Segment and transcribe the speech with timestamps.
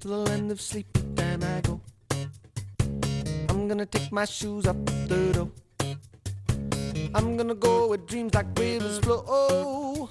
[0.00, 1.80] to the land of sleep, then I go.
[3.50, 4.76] I'm gonna take my shoes up
[5.08, 5.48] the door.
[7.14, 9.24] I'm gonna go where dreams like rivers flow.
[9.28, 10.08] Oh,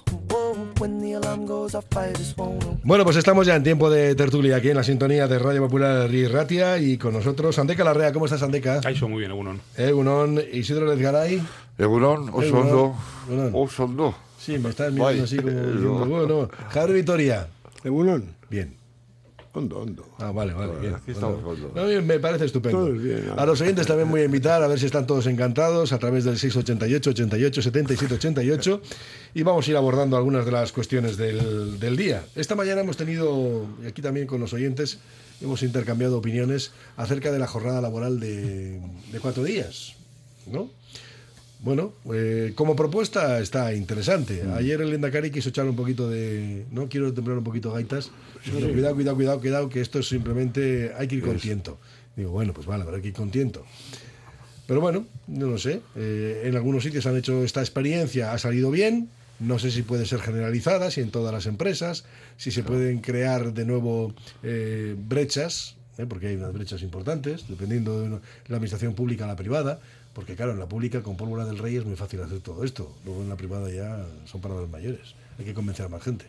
[0.77, 2.77] when the alarm goes off, I just won't know.
[2.83, 6.13] Bueno, pues estamos ya en tiempo de tertulia aquí en la sintonía de Radio Popular
[6.13, 8.13] y Ratia y con nosotros Andeca Larrea.
[8.13, 8.81] ¿Cómo estás, Andeca?
[8.81, 9.59] Caixo, muy bien, Egunon.
[9.75, 11.41] Egunon, Isidro Lezgaray.
[11.79, 12.95] Egunon, Osondo,
[13.27, 13.51] Egunon.
[13.55, 14.15] Osondo.
[14.37, 15.49] Sí, me estás mirando así como...
[15.49, 16.05] Eh.
[16.05, 17.47] Bueno, Javier Vitoria.
[17.83, 18.78] Egunon, Bien.
[19.53, 20.05] Hondo, hondo.
[20.19, 20.95] Ah, vale, vale, bien.
[20.95, 21.41] aquí estamos
[21.75, 22.91] no, bien, me parece estupendo.
[22.91, 25.99] Bien, a los oyentes también voy a invitar a ver si están todos encantados a
[25.99, 28.81] través del 688 88 77 88
[29.33, 32.23] y vamos a ir abordando algunas de las cuestiones del, del día.
[32.35, 34.99] Esta mañana hemos tenido, y aquí también con los oyentes,
[35.41, 38.79] hemos intercambiado opiniones acerca de la jornada laboral de,
[39.11, 39.95] de cuatro días,
[40.45, 40.69] ¿no?
[41.61, 44.43] Bueno, eh, como propuesta está interesante.
[44.55, 46.65] Ayer el Endacari quiso echar un poquito de.
[46.71, 48.11] No quiero temblar un poquito gaitas.
[48.45, 50.93] pero cuidado, cuidado, cuidado, cuidado, que esto es simplemente.
[50.97, 51.77] Hay que ir con tiento.
[52.15, 53.65] Digo, bueno, pues vale, habrá que ir con tiento.
[54.67, 55.81] Pero bueno, no lo sé.
[55.97, 59.09] Eh, en algunos sitios han hecho esta experiencia, ha salido bien.
[59.39, 62.05] No sé si puede ser generalizada, si en todas las empresas,
[62.37, 65.75] si se pueden crear de nuevo eh, brechas,
[66.07, 69.79] porque hay unas brechas importantes, dependiendo de la administración pública a la privada.
[70.19, 72.91] Porque claro, en la pública con pólvora del rey es muy fácil hacer todo esto.
[73.05, 75.15] Luego en la privada ya son palabras mayores.
[75.37, 76.25] Hay que convencer a más gente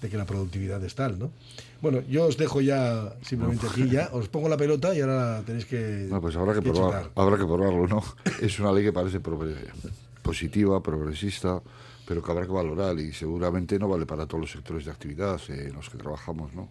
[0.00, 1.30] de que la productividad es tal, ¿no?
[1.82, 5.66] Bueno, yo os dejo ya simplemente aquí ya, os pongo la pelota y ahora tenéis
[5.66, 6.06] que...
[6.08, 8.02] No, pues habrá que que probar, habrá que probarlo, ¿no?
[8.40, 9.20] Es una ley que parece
[10.22, 11.60] positiva, progresista,
[12.08, 15.38] pero que habrá que valorar y seguramente no vale para todos los sectores de actividad
[15.48, 16.70] en los que trabajamos, ¿no?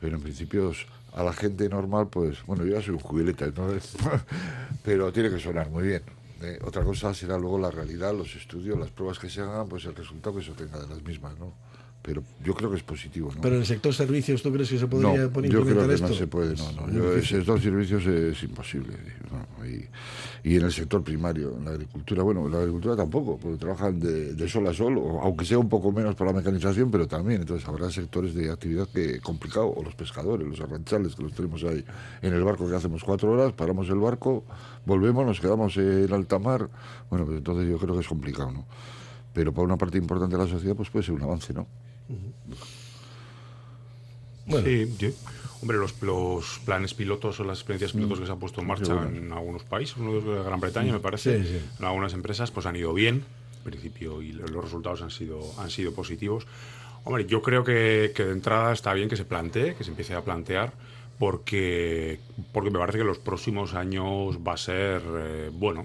[0.00, 0.72] Pero en principio
[1.12, 3.68] a la gente normal, pues, bueno, yo ya soy un jubileta, ¿no?
[4.84, 6.02] pero tiene que sonar muy bien.
[6.42, 6.58] ¿eh?
[6.64, 9.94] Otra cosa será luego la realidad, los estudios, las pruebas que se hagan, pues el
[9.94, 11.52] resultado que se obtenga de las mismas, ¿no?
[12.08, 13.42] Pero yo creo que es positivo, ¿no?
[13.42, 15.92] Pero en el sector servicios, ¿tú crees que se podría No, poner yo creo que
[15.92, 16.08] esto?
[16.08, 16.90] no se puede, no, no.
[16.90, 18.94] Yo, esos dos servicios es imposible.
[19.30, 19.84] no, y,
[20.42, 24.00] y en el sector primario, en la agricultura, bueno, en la agricultura tampoco, porque trabajan
[24.00, 27.06] de, de sol a sol, o aunque sea un poco menos para la mecanización, pero
[27.06, 27.42] también.
[27.42, 31.62] Entonces habrá sectores de actividad que complicado, o los pescadores, los arranchales, que los tenemos
[31.64, 31.84] ahí
[32.22, 34.44] en el barco que hacemos cuatro horas, paramos el barco,
[34.86, 36.70] volvemos, nos quedamos en alta mar.
[37.10, 38.64] Bueno, pues entonces yo creo que es complicado, ¿no?
[39.34, 41.66] Pero para una parte importante de la sociedad, pues puede ser un avance, ¿no?
[44.46, 44.66] Bueno.
[44.66, 45.14] Sí, sí.
[45.60, 48.94] Hombre, los, los planes pilotos o las experiencias pilotos que se han puesto en marcha
[48.94, 49.16] bueno.
[49.16, 52.76] en algunos países, uno de Gran Bretaña me parece, Sí, en algunas empresas pues han
[52.76, 53.24] ido bien,
[53.56, 56.46] en principio, y los resultados han sido, han sido positivos.
[57.04, 60.14] Hombre, yo creo que, que de entrada está bien que se plantee, que se empiece
[60.14, 60.72] a plantear,
[61.18, 62.20] porque,
[62.52, 65.84] porque me parece que los próximos años va a ser, eh, bueno,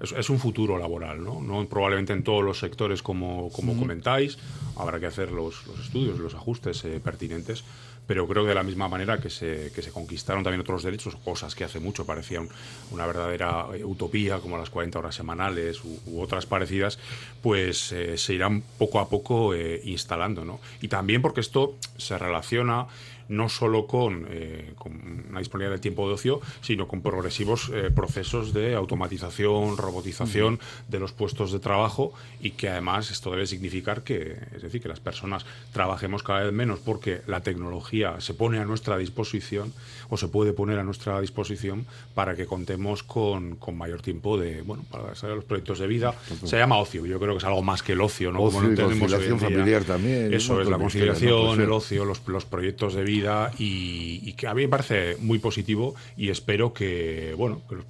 [0.00, 1.40] es, es un futuro laboral, ¿no?
[1.40, 4.38] No probablemente en todos los sectores como, como comentáis,
[4.76, 7.64] habrá que hacer los, los estudios, los ajustes eh, pertinentes,
[8.06, 11.16] pero creo que de la misma manera que se, que se conquistaron también otros derechos,
[11.16, 12.48] cosas que hace mucho parecían
[12.90, 16.98] una verdadera eh, utopía, como las 40 horas semanales u, u otras parecidas,
[17.42, 20.60] pues eh, se irán poco a poco eh, instalando, ¿no?
[20.80, 22.86] Y también porque esto se relaciona
[23.28, 24.92] no solo con, eh, con
[25.30, 30.58] una disponibilidad de tiempo de ocio, sino con progresivos eh, procesos de automatización, robotización
[30.88, 34.88] de los puestos de trabajo y que además esto debe significar que, es decir, que
[34.88, 39.72] las personas trabajemos cada vez menos porque la tecnología se pone a nuestra disposición
[40.10, 44.62] o se puede poner a nuestra disposición para que contemos con, con mayor tiempo de,
[44.62, 46.14] bueno, para desarrollar los proyectos de vida.
[46.44, 48.42] Se llama ocio, yo creo que es algo más que el ocio, ¿no?
[48.42, 51.46] Ocio y conciliación familiar también, Eso es, la conciliación.
[51.46, 53.13] Pues, el ocio, los, los proyectos de vida
[53.58, 57.84] y, que a mí me parece muy positivo y espero que, bueno, que los-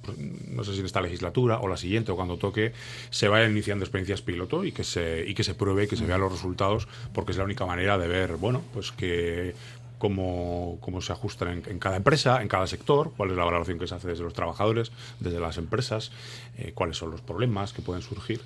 [0.49, 2.73] no sé si en esta legislatura o la siguiente o cuando toque,
[3.09, 6.21] se vayan iniciando experiencias piloto y que se, y que se pruebe, que se vean
[6.21, 9.55] los resultados, porque es la única manera de ver, bueno, pues que
[9.97, 13.79] cómo, cómo se ajustan en, en cada empresa, en cada sector, cuál es la valoración
[13.79, 16.11] que se hace desde los trabajadores, desde las empresas,
[16.57, 18.41] eh, cuáles son los problemas que pueden surgir.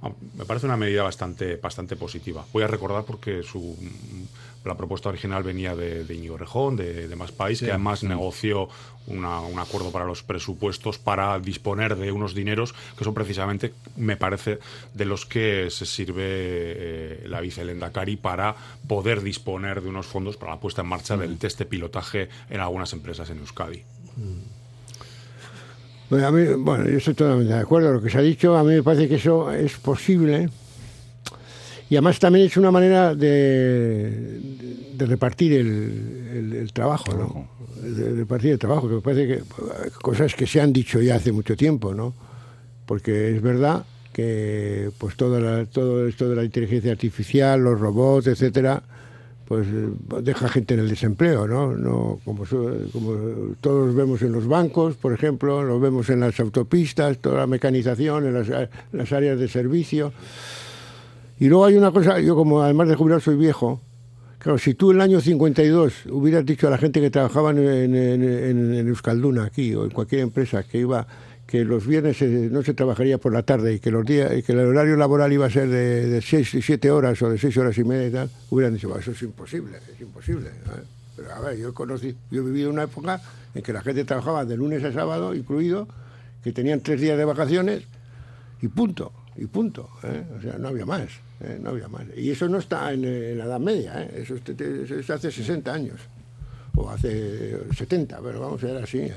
[0.00, 2.44] Ah, Me parece una medida bastante, bastante positiva.
[2.52, 3.76] Voy a recordar porque su,
[4.64, 8.68] la propuesta original venía de, de Íñigo Rejón, de, de Más País, que además negoció
[9.06, 14.16] una- un acuerdo para los presupuestos para disponer de unos dineros que son precisamente, me
[14.16, 14.60] parece,
[14.94, 18.54] de los que se sirve eh, la vicelendacari para
[18.86, 22.60] poder disponer de unos fondos para la puesta en marcha del test de pilotaje en
[22.60, 23.82] algunas empresas en Euskadi.
[26.10, 28.56] Bueno, a mí- bueno, yo estoy totalmente de acuerdo con lo que se ha dicho.
[28.56, 30.50] A mí me parece que eso es posible.
[31.92, 34.40] Y además también es una manera de,
[34.96, 35.66] de- repartir el,
[36.32, 37.48] el- el trabajo, ¿no?
[37.86, 39.42] De repartir el trabajo, que me parece que
[40.00, 42.14] cosas que se han dicho ya hace mucho tiempo, ¿no?
[42.86, 43.84] Porque es verdad
[44.14, 48.82] que pues todo, la- todo esto de la inteligencia artificial, los robots, etcétera,
[49.46, 49.88] pues eh,
[50.22, 51.76] deja gente en el desempleo, ¿no?
[51.76, 52.44] no como,
[52.90, 53.12] como
[53.60, 58.24] todos vemos en los bancos, por ejemplo, lo vemos en las autopistas, toda la mecanización,
[58.28, 60.14] en las, a- las áreas de servicio.
[61.38, 63.80] Y luego hay una cosa, yo como además de jubilar soy viejo,
[64.38, 67.58] claro, si tú en el año 52 hubieras dicho a la gente que trabajaba en,
[67.94, 71.06] en, Euskalduna aquí o en cualquier empresa que iba
[71.46, 74.52] que los viernes no se trabajaría por la tarde y que los días y que
[74.52, 77.56] el horario laboral iba a ser de, de seis y siete horas o de seis
[77.56, 80.48] horas y media y tal, hubieran dicho, "Bah, eso es imposible, es imposible.
[80.48, 80.82] ¿eh?".
[81.16, 83.20] Pero a ver, yo conocí, yo he vivido una época
[83.54, 85.88] en que la gente trabajaba de lunes a sábado, incluido,
[86.42, 87.84] que tenían tres días de vacaciones
[88.62, 89.88] y punto, y punto.
[90.02, 90.22] ¿eh?
[90.38, 91.08] O sea, no había más,
[91.40, 91.58] ¿eh?
[91.60, 92.04] no había más.
[92.16, 93.02] Y eso no está en,
[93.38, 94.22] la Edad Media, ¿eh?
[94.22, 96.00] eso, es, hace 60 años,
[96.76, 99.10] o hace 70, pero vamos a ver así.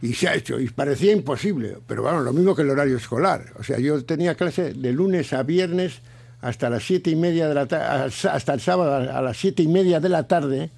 [0.00, 3.52] Y se ha hecho, y parecía imposible, pero bueno, lo mismo que el horario escolar.
[3.58, 6.00] O sea, yo tenía clase de lunes a viernes
[6.40, 9.68] hasta las siete y media de la tarde, hasta el sábado a las siete y
[9.68, 10.70] media de la tarde,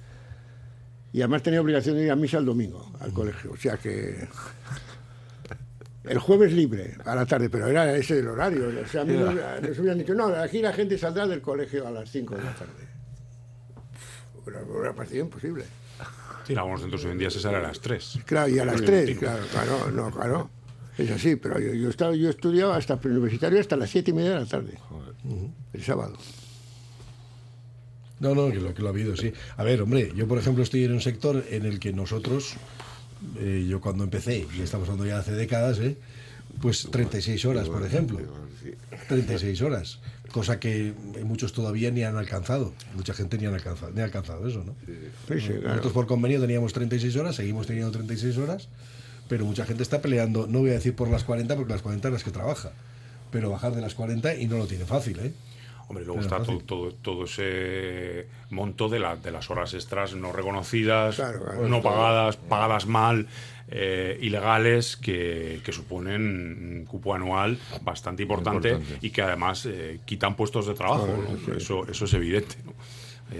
[1.11, 3.51] y además tenía obligación de ir a misa el domingo al colegio.
[3.53, 4.27] O sea que
[6.09, 8.67] el jueves libre a la tarde, pero era ese el horario.
[8.83, 11.87] O sea, a mí nos, nos hubieran dicho, no, aquí la gente saldrá del colegio
[11.87, 12.87] a las 5 de la tarde.
[14.43, 15.65] Pero hubiera parecido imposible.
[16.45, 18.19] Sí, en algunos centros hoy en día se sale a las 3.
[18.25, 20.49] Claro, y a las 3, claro, claro, no, claro.
[20.97, 24.31] Es así, pero yo, yo, estaba, yo estudiaba hasta preuniversitario hasta las 7 y media
[24.31, 24.73] de la tarde,
[25.73, 26.17] el sábado.
[28.19, 29.31] No, no, que lo, que lo ha habido, sí.
[29.55, 32.55] A ver, hombre, yo por ejemplo estoy en un sector en el que nosotros,
[33.39, 35.97] eh, yo cuando empecé, y estamos hablando ya hace décadas, ¿eh?
[36.61, 38.19] pues 36 horas, por ejemplo.
[39.07, 39.99] 36 horas.
[40.31, 40.93] Cosa que
[41.23, 42.73] muchos todavía ni han alcanzado.
[42.95, 44.75] Mucha gente ni han alcanzado, ni ha alcanzado eso, ¿no?
[44.85, 45.69] Sí, sí, claro.
[45.69, 48.67] Nosotros por convenio teníamos 36 horas, seguimos teniendo 36 horas,
[49.27, 52.07] pero mucha gente está peleando, no voy a decir por las 40, porque las 40
[52.07, 52.71] es las que trabaja,
[53.31, 55.33] pero bajar de las 40 y no lo tiene fácil, ¿eh?
[55.89, 60.13] Hombre, luego Pero está todo, todo, todo ese monto de, la, de las horas extras
[60.13, 63.25] no reconocidas, Claro, claro, no pagadas, pagadas mal,
[63.69, 66.21] eh, ilegales, que, que suponen
[66.79, 69.05] un cupo anual bastante importante, Importante.
[69.05, 71.07] y que además eh, quitan puestos de trabajo.
[71.07, 71.55] ¿no?
[71.55, 72.55] Eso, eso es evidente.
[72.65, 72.73] ¿no?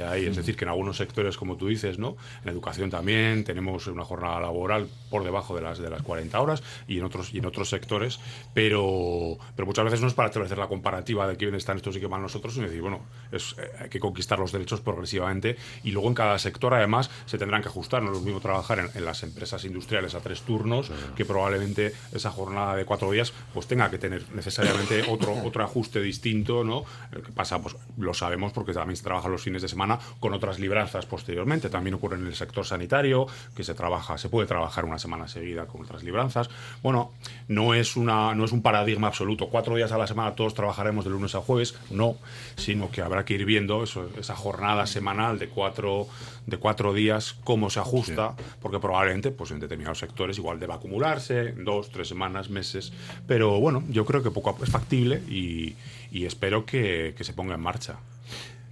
[0.07, 2.15] Ahí, es decir, que en algunos sectores, como tú dices, ¿no?
[2.43, 6.63] En educación también tenemos una jornada laboral por debajo de las de las 40 horas
[6.87, 8.19] y en otros y en otros sectores,
[8.53, 11.95] pero pero muchas veces no es para establecer la comparativa de que bien están estos
[11.95, 13.01] y que van nosotros, sino decir, bueno,
[13.31, 17.37] es, eh, hay que conquistar los derechos progresivamente y luego en cada sector además se
[17.37, 20.41] tendrán que ajustar, no es lo mismo trabajar en, en las empresas industriales a tres
[20.41, 25.63] turnos, que probablemente esa jornada de cuatro días pues tenga que tener necesariamente otro otro
[25.63, 26.83] ajuste distinto, ¿no?
[27.11, 29.78] Que pasa, pues lo sabemos porque también se trabaja los fines de semana
[30.19, 31.69] con otras libranzas posteriormente.
[31.69, 35.65] También ocurre en el sector sanitario, que se trabaja, se puede trabajar una semana seguida
[35.65, 36.49] con otras libranzas.
[36.83, 37.11] Bueno,
[37.47, 39.49] no es una, no es un paradigma absoluto.
[39.49, 42.17] Cuatro días a la semana todos trabajaremos de lunes a jueves, no,
[42.55, 46.07] sino que habrá que ir viendo eso, esa jornada semanal de cuatro,
[46.45, 51.53] de cuatro días, cómo se ajusta, porque probablemente, pues en determinados sectores igual deba acumularse,
[51.53, 52.91] dos, tres semanas, meses.
[53.27, 55.75] Pero bueno, yo creo que poco es factible y,
[56.11, 57.97] y espero que, que se ponga en marcha.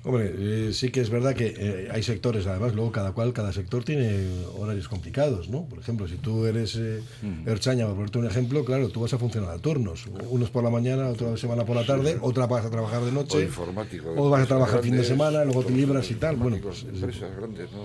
[0.08, 3.52] Hombre, eh, sí que es verdad que eh, hay sectores, además, luego cada cual, cada
[3.52, 4.26] sector tiene
[4.58, 5.66] horarios complicados, ¿no?
[5.66, 7.02] Por ejemplo, si tú eres eh,
[7.46, 10.06] Erchaña, por ponerte un ejemplo, claro, tú vas a funcionar a turnos.
[10.30, 13.12] Unos por la mañana, otra semana por la tarde, otra vas a trabajar de O
[13.12, 14.14] noche, informático.
[14.16, 16.38] o vas a trabajar fin de semana, luego te libras y tal.
[16.38, 17.80] Bueno, pues, empresas grandes, ¿no?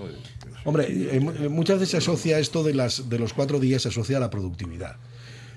[0.63, 3.89] Hombre, eh, eh, muchas veces se asocia esto de, las, de los cuatro días, se
[3.89, 4.95] asocia a la productividad.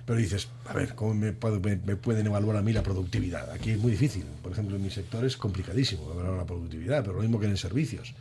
[0.06, 3.50] Pero dices, a ver, ¿cómo me, puedo- me- me pueden evaluar a mí la productividad?
[3.50, 4.25] Aquí es muy difícil.
[4.42, 7.56] Por ejemplo, en mi sector es complicadísimo evaluar la productividad, pero lo mismo que en
[7.56, 8.14] servicios.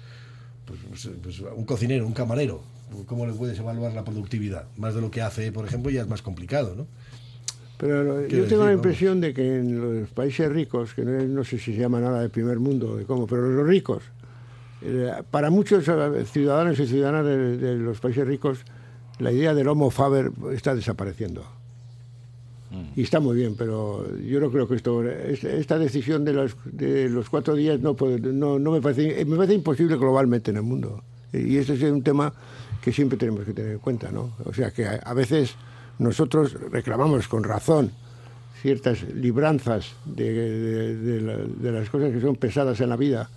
[0.66, 2.64] Pues, pues, pues, un cocinero, un camarero,
[3.06, 4.66] ¿cómo le puedes evaluar la productividad?
[4.78, 6.88] Más de lo que hace, por ejemplo, ya es más complicado, ¿no?
[7.78, 8.76] Pero yo tengo decir, la vamos.
[8.78, 12.30] impresión de que en los países ricos, que no, sé si se llama nada de
[12.30, 14.02] primer mundo, de cómo, pero los ricos,
[14.82, 18.60] eh, para muchos ciudadanos y ciudadanas de, de los países ricos,
[19.20, 21.46] la idea del homo faber está desapareciendo.
[22.96, 26.56] Y está muy bien, pero yo no creo que esto, es- esta decisión de los,
[26.66, 30.64] de los cuatro días no, no, no me, parece, me parece imposible globalmente en el
[30.64, 31.04] mundo.
[31.34, 32.34] Y este es un tema
[32.82, 34.32] que siempre tenemos que tener en cuenta, ¿no?
[34.46, 35.56] O sea que a, veces
[36.00, 37.92] nosotros reclamamos con razón
[38.62, 43.30] ciertas libranzas de, de- de la- de las cosas que son pesadas en la vida,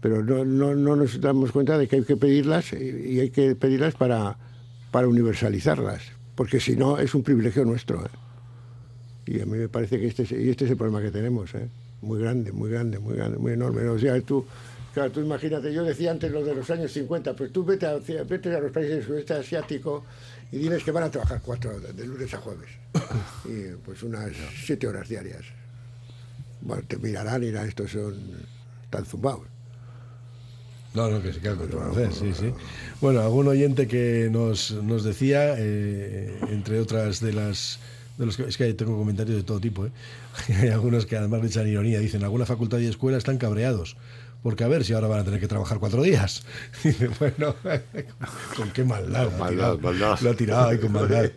[0.00, 3.56] pero no, no, no nos damos cuenta de que hay que pedirlas y hay que
[3.56, 4.36] pedirlas para,
[4.92, 6.02] para universalizarlas,
[6.36, 8.04] porque si no es un privilegio nuestro.
[8.04, 8.08] ¿eh?
[9.26, 11.54] Y a mí me parece que este es, y este es el problema que tenemos,
[11.54, 11.68] ¿eh?
[12.02, 13.88] muy grande, muy grande, muy grande, muy enorme.
[13.88, 14.44] O sea, tú,
[14.92, 17.94] claro, tú imagínate, yo decía antes lo de los años 50, pues tú vete a,
[17.96, 20.04] vete a los países del sudeste asiático
[20.52, 22.68] y diles que van a trabajar cuatro de, de lunes a jueves,
[23.46, 24.32] y pues unas
[24.64, 25.42] siete horas diarias.
[26.60, 28.14] Bueno, te mirarán y dirán, estos son
[28.90, 29.54] tan zumbados.
[30.94, 32.52] No, no, que se queda con tu mujer, sí, sí.
[33.00, 37.80] Bueno, algún oyente que nos, nos decía, eh, entre otras de las...
[38.18, 39.90] De los que, es que tengo comentarios de todo tipo, ¿eh?
[40.60, 43.96] Hay algunos que además le echan ironía, dicen, alguna facultad y escuela están cabreados.
[44.44, 46.44] Porque a ver si ahora van a tener que trabajar cuatro días.
[46.84, 47.54] Dice, bueno,
[48.56, 49.30] con qué maldad.
[49.30, 50.18] Con maldad, maldad.
[50.20, 51.30] Lo ha tirado ahí con maldad.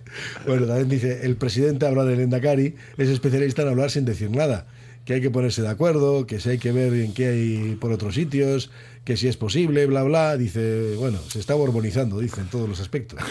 [0.46, 4.68] Bueno, también dice, el presidente habla del Endacari, es especialista en hablar sin decir nada.
[5.06, 7.94] Que hay que ponerse de acuerdo, que si hay que ver en qué hay por
[7.94, 8.72] otros sitios,
[9.06, 10.36] que si es posible, bla, bla.
[10.36, 13.22] Dice, bueno, se está borbonizando, dice, en todos los aspectos.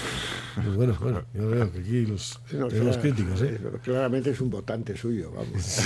[0.57, 3.61] Pues bueno, bueno, yo veo que aquí los No, tenemos críticos, ¿eh?
[3.85, 5.81] Claramente es un votante suyo, vamos.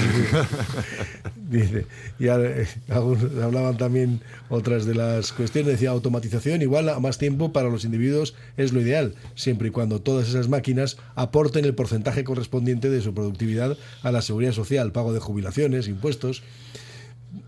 [1.50, 1.86] Dice,
[2.20, 7.52] y ahora, eh, hablaban también otras de las cuestiones, decía automatización igual a más tiempo
[7.52, 12.22] para los individuos es lo ideal, siempre y cuando todas esas máquinas aporten el porcentaje
[12.22, 16.44] correspondiente de su productividad a la seguridad social, pago de jubilaciones, impuestos.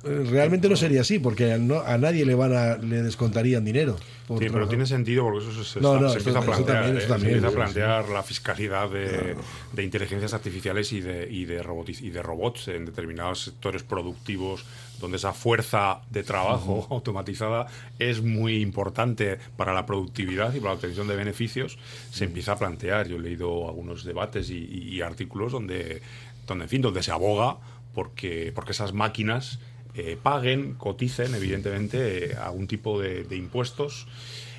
[0.04, 3.64] Eh, Realmente no sería así, porque a, no- a nadie le van a, le descontarían
[3.64, 3.96] dinero.
[4.38, 6.96] Sí, pero tiene sentido porque eso se, No, está- no, se empieza a plantear, también,
[6.96, 7.00] ¿eh?
[7.06, 9.34] Se empieza a sí, plantear la fiscalidad de,
[9.72, 11.62] de inteligencias artificiales y de, y, de
[12.00, 14.64] y de robots en determinados sectores productivos
[15.00, 17.66] donde esa fuerza de trabajo automatizada
[17.98, 21.76] es muy importante para la productividad y para la obtención de beneficios,
[22.12, 23.08] se empieza a plantear.
[23.08, 26.00] Yo he leído algunos debates y, y- y artículos donde,
[26.46, 27.56] donde, en fin, donde se aboga
[27.92, 29.58] porque, porque esas máquinas
[29.94, 34.06] eh, paguen, coticen, evidentemente, eh, algún tipo de, de impuestos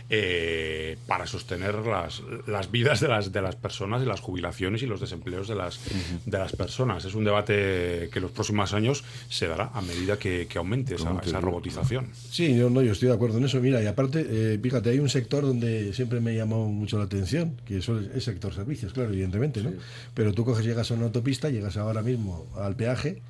[0.09, 4.85] eh, para sostener las, las vidas de las, de las personas y las jubilaciones y
[4.85, 5.79] los desempleos de las,
[6.25, 7.05] de las personas.
[7.05, 10.95] Es un debate que en los próximos años se dará a medida que, que aumente
[10.95, 12.09] esa, esa robotización.
[12.13, 13.59] Sí, yo, no, yo estoy de acuerdo en eso.
[13.59, 17.59] Mira, y aparte, eh, fíjate, hay un sector donde siempre me llamó mucho la atención,
[17.65, 19.71] que eso es el sector servicios, claro, evidentemente, ¿no?
[20.13, 23.21] Pero tú coges, llegas a una autopista, llegas ahora mismo al peaje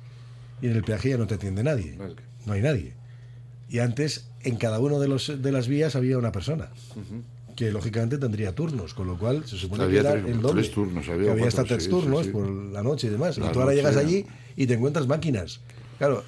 [0.62, 1.98] y en el peaje ya no te atiende nadie.
[2.46, 2.94] No hay nadie.
[3.68, 6.68] Y antes, en cada uno de, los, de las vías había una persona.
[7.56, 10.62] Que lógicamente tendría turnos, con lo cual se supone Había que era el doble.
[10.62, 12.30] tres turnos, había que había cuatro, hasta tres turnos sí, sí.
[12.32, 13.38] por la noche y demás.
[13.38, 15.60] La y tú ahora llegas allí y te encuentras máquinas.
[15.98, 16.24] Claro,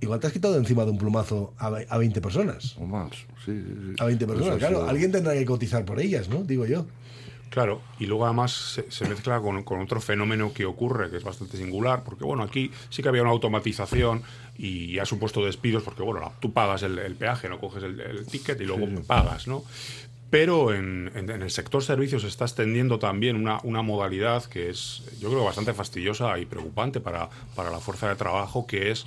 [0.00, 2.76] igual te has quitado encima de un plumazo a, a 20 personas.
[2.76, 3.10] O más.
[3.44, 3.94] Sí, sí, sí.
[3.98, 4.88] A 20 Eso personas, claro.
[4.88, 6.42] Alguien tendrá que cotizar por ellas, ¿no?
[6.42, 6.86] Digo yo.
[7.50, 11.24] Claro, y luego además se, se mezcla con, con otro fenómeno que ocurre, que es
[11.24, 14.22] bastante singular, porque bueno, aquí sí que había una automatización
[14.58, 18.26] y ha supuesto despidos, porque bueno, tú pagas el, el peaje, no coges el, el
[18.26, 19.62] ticket y luego pagas, ¿no?
[20.30, 24.68] Pero en, en- en el sector servicios se está extendiendo también una, una modalidad que
[24.70, 29.06] es, yo creo, bastante fastidiosa y preocupante para, para la fuerza de trabajo, que es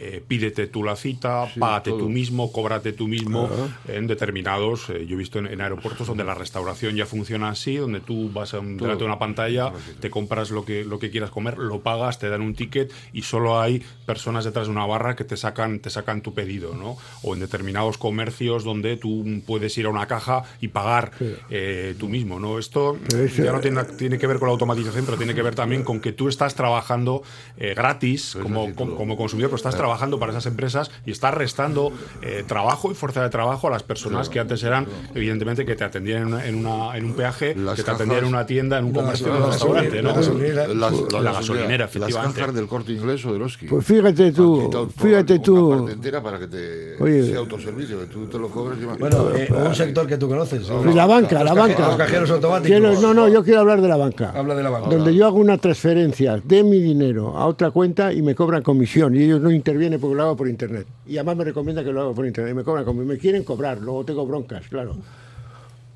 [0.00, 2.00] eh, pídete tú la cita, Sí, págate todo.
[2.00, 3.48] tú mismo, cóbrate tú mismo
[3.88, 4.90] en determinados.
[4.90, 8.30] eh, yo he visto en, en aeropuertos donde la restauración ya funciona así, donde tú
[8.32, 11.58] vas a un- delante de una pantalla, te compras lo que, lo que quieras comer,
[11.58, 15.24] lo pagas, te dan un ticket y solo hay personas detrás de una barra que
[15.24, 16.96] te sacan, te sacan tu pedido, ¿no?
[17.22, 21.12] O en determinados comercios donde tú puedes ir a una caja y pagar
[21.50, 22.58] eh, tú mismo, ¿no?
[22.58, 22.98] Esto
[23.44, 26.00] ya no tiene, tiene que ver con la automatización, pero tiene que ver también con
[26.00, 27.22] que tú estás trabajando
[27.56, 29.85] gratis como, como, como consumidor, pero estás trabajando
[30.18, 34.28] para esas empresas y estás restando eh, trabajo y fuerza de trabajo a las personas
[34.28, 37.76] que antes eran, evidentemente, que te atendían en, una- en, una- en un peaje, Las
[37.76, 40.14] que te atendían en una tienda, en un La comercio, en un restaurante, la ¿no?
[40.16, 40.68] gasolinera.
[40.68, 42.40] Las, La gasolinera, Las efectivamente.
[42.40, 43.66] cajas del corte inglés o del Oski.
[43.66, 45.66] Pues fíjate tú, fíjate tú.
[45.68, 47.26] Una parte entera para que te Oye.
[47.28, 48.78] sea autoservicio, que tú te lo cobres.
[48.80, 50.68] y Bueno, eh, un sector que tú conoces.
[50.94, 51.86] La banca, la banca.
[51.88, 52.66] Los cajeros automáticos.
[52.78, 54.32] Quiero- no, no, yo quiero hablar de la banca.
[54.34, 54.88] Habla de la banca.
[54.88, 59.14] Donde yo hago una transferencia de mi dinero a otra cuenta y me cobran comisión
[59.14, 60.86] y ellos no intervienen porque lo hago por internet.
[61.06, 63.08] Y además me recomienda que lo hago por internet y me cobran comisión.
[63.08, 64.96] Me quieren cobrar, luego tengo broncas, claro.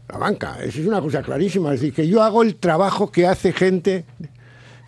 [0.08, 1.72] La banca, eso es una cosa clarísima.
[1.74, 4.04] Es decir, que yo hago el trabajo que hace gente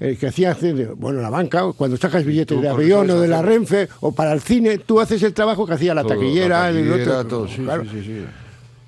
[0.01, 3.41] eh, que hacía hace- bueno la banca cuando sacas billetes de avión o de la.
[3.41, 6.89] Renfe o para el cine tú haces el trabajo que hacía la todo, taquillera, el
[6.89, 7.29] taquillera, otro.
[7.29, 7.85] todo, sí, Claro.
[7.85, 8.25] sí, sí, sí.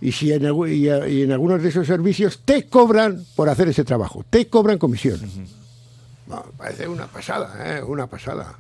[0.00, 3.84] Y, si en, y, y en algunos de esos servicios te cobran por hacer ese
[3.84, 5.18] trabajo, te cobran comisión.
[6.26, 7.82] Bueno, parece una pasada, ¿eh?
[7.82, 8.58] una pasada.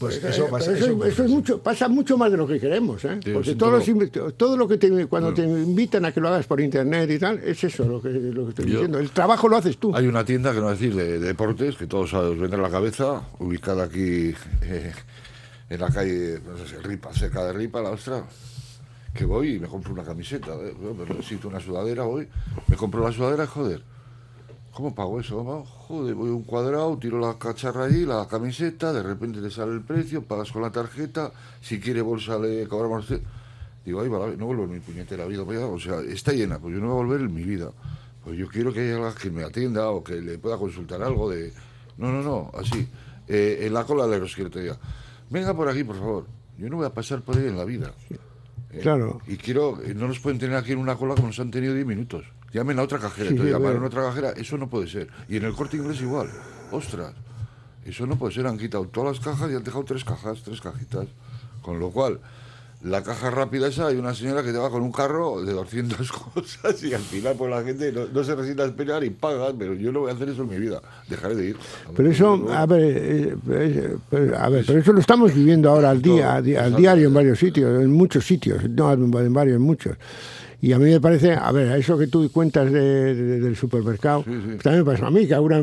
[0.00, 2.58] Pues Eh, eso, pasa- eso- eso- eso es mucho, pasa mucho más de lo que
[2.58, 3.20] queremos, ¿eh?
[3.34, 6.46] Porque todos todo- los todo lo que te, cuando te invitan a que lo hagas
[6.46, 8.98] por internet y tal, es eso lo que, lo que estoy Yo- diciendo.
[8.98, 9.94] El trabajo lo haces tú.
[9.94, 13.20] Hay una tienda, que no decir, de, de deportes, que todos os vendrá la cabeza,
[13.40, 14.92] ubicada aquí eh,
[15.68, 18.24] en la calle, no sé Ripa, cerca de Ripa, la ostra,
[19.12, 20.52] que voy y me compro una camiseta.
[20.54, 20.74] eh,
[21.10, 22.26] necesito una sudadera, voy,
[22.68, 23.82] me compro la sudadera, joder.
[24.74, 25.42] ¿Cómo pago eso?
[25.42, 25.64] mamá?
[25.66, 29.72] Joder, voy a un cuadrado, tiro la cacharra allí, la camiseta, de repente te sale
[29.72, 33.06] el precio, pagas con la tarjeta, si quiere bolsa le cobramos.
[33.84, 35.66] Digo, ahí va, la- no vuelvo en mi puñetera vida, para allá.
[35.66, 37.70] o sea, está llena, pues yo no voy a volver en mi vida.
[38.24, 41.28] Pues yo quiero que haya alguien que me atienda o que le pueda consultar algo
[41.30, 41.52] de...
[41.98, 42.86] No, no, no, así,
[43.28, 44.78] eh, en la cola de los que te diga,
[45.30, 46.26] venga por aquí, por favor.
[46.58, 47.92] Yo no voy a pasar por ahí en la vida.
[48.10, 48.78] ¿eh?
[48.82, 49.20] Claro.
[49.26, 51.74] Y quiero, eh, no nos pueden tener aquí en una cola como nos han tenido
[51.74, 52.24] 10 minutos.
[52.52, 53.30] Llamen a otra cajera.
[53.30, 55.08] Sí, sí, llamaron a otra cajera, eso no puede ser.
[55.28, 56.28] Y en el corte inglés igual.
[56.72, 57.12] Ostras,
[57.84, 58.46] eso no puede ser.
[58.46, 61.06] Han quitado todas las cajas y han dejado tres cajas, tres cajitas.
[61.62, 62.18] Con lo cual,
[62.82, 66.10] la caja rápida esa, hay una señora que te va con un carro de 200
[66.34, 69.52] cosas y al final pues la gente no, no se resiste a esperar y paga,
[69.56, 70.80] pero yo no voy a hacer eso en mi vida.
[71.08, 71.56] Dejaré de ir.
[71.94, 75.90] Pero eso, a ver, eh, eh, pero- a ver, pero eso lo estamos viviendo ahora
[75.90, 79.96] al día, al, diario en varios sitios, en muchos sitios, no en varios, en muchos.
[80.62, 84.24] Y a mí me parece, a ver, eso que tú cuentas de- de- del supermercado,
[84.24, 84.56] Sí, sí.
[84.62, 85.58] también me pasa a mí, que alguna,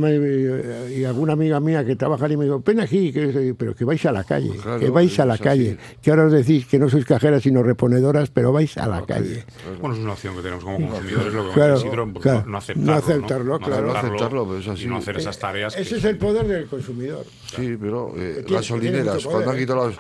[0.90, 4.04] y alguna amiga mía que trabaja allí me dijo, ven aquí, que, pero que vais
[4.08, 5.44] a la calle, Claro, que vais a la así.
[5.44, 9.06] calle, que ahora os decís que no sois cajeras sino reponedoras, pero vais a la
[9.06, 9.46] calle.
[9.80, 12.44] Bueno, es una opción que tenemos como consumidores, lo que Claro, Isidro, pues, claro.
[12.46, 12.92] no, no aceptarlo.
[12.92, 13.86] No aceptarlo, claro.
[13.88, 14.84] No aceptarlo, pero es así.
[14.86, 15.76] Y no hacer esas tareas.
[15.76, 17.24] que Ese es el poder del consumidor.
[17.56, 19.62] Sí, pero eh, gasolineras, cuando han poder, ¿eh?
[19.62, 19.98] quitado las...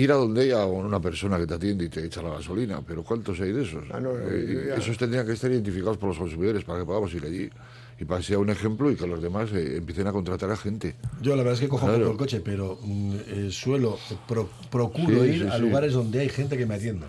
[0.00, 3.02] Ir a donde haya una persona que te atiende y te echa la gasolina, pero
[3.02, 3.84] ¿cuántos hay de esos?
[3.92, 7.24] Ah, no, Eh, esos tendrían que estar identificados por los consumidores para que podamos ir
[7.24, 7.50] allí
[8.00, 10.56] y para que sea un ejemplo y que los demás eh, empiecen a contratar a
[10.56, 10.94] gente.
[11.20, 12.00] Yo la verdad es que cojo Claro.
[12.00, 15.62] poco el coche, pero mm, eh, suelo, pro- procuro Sí, ir sí, a sí.
[15.62, 17.08] lugares donde hay gente que me atienda.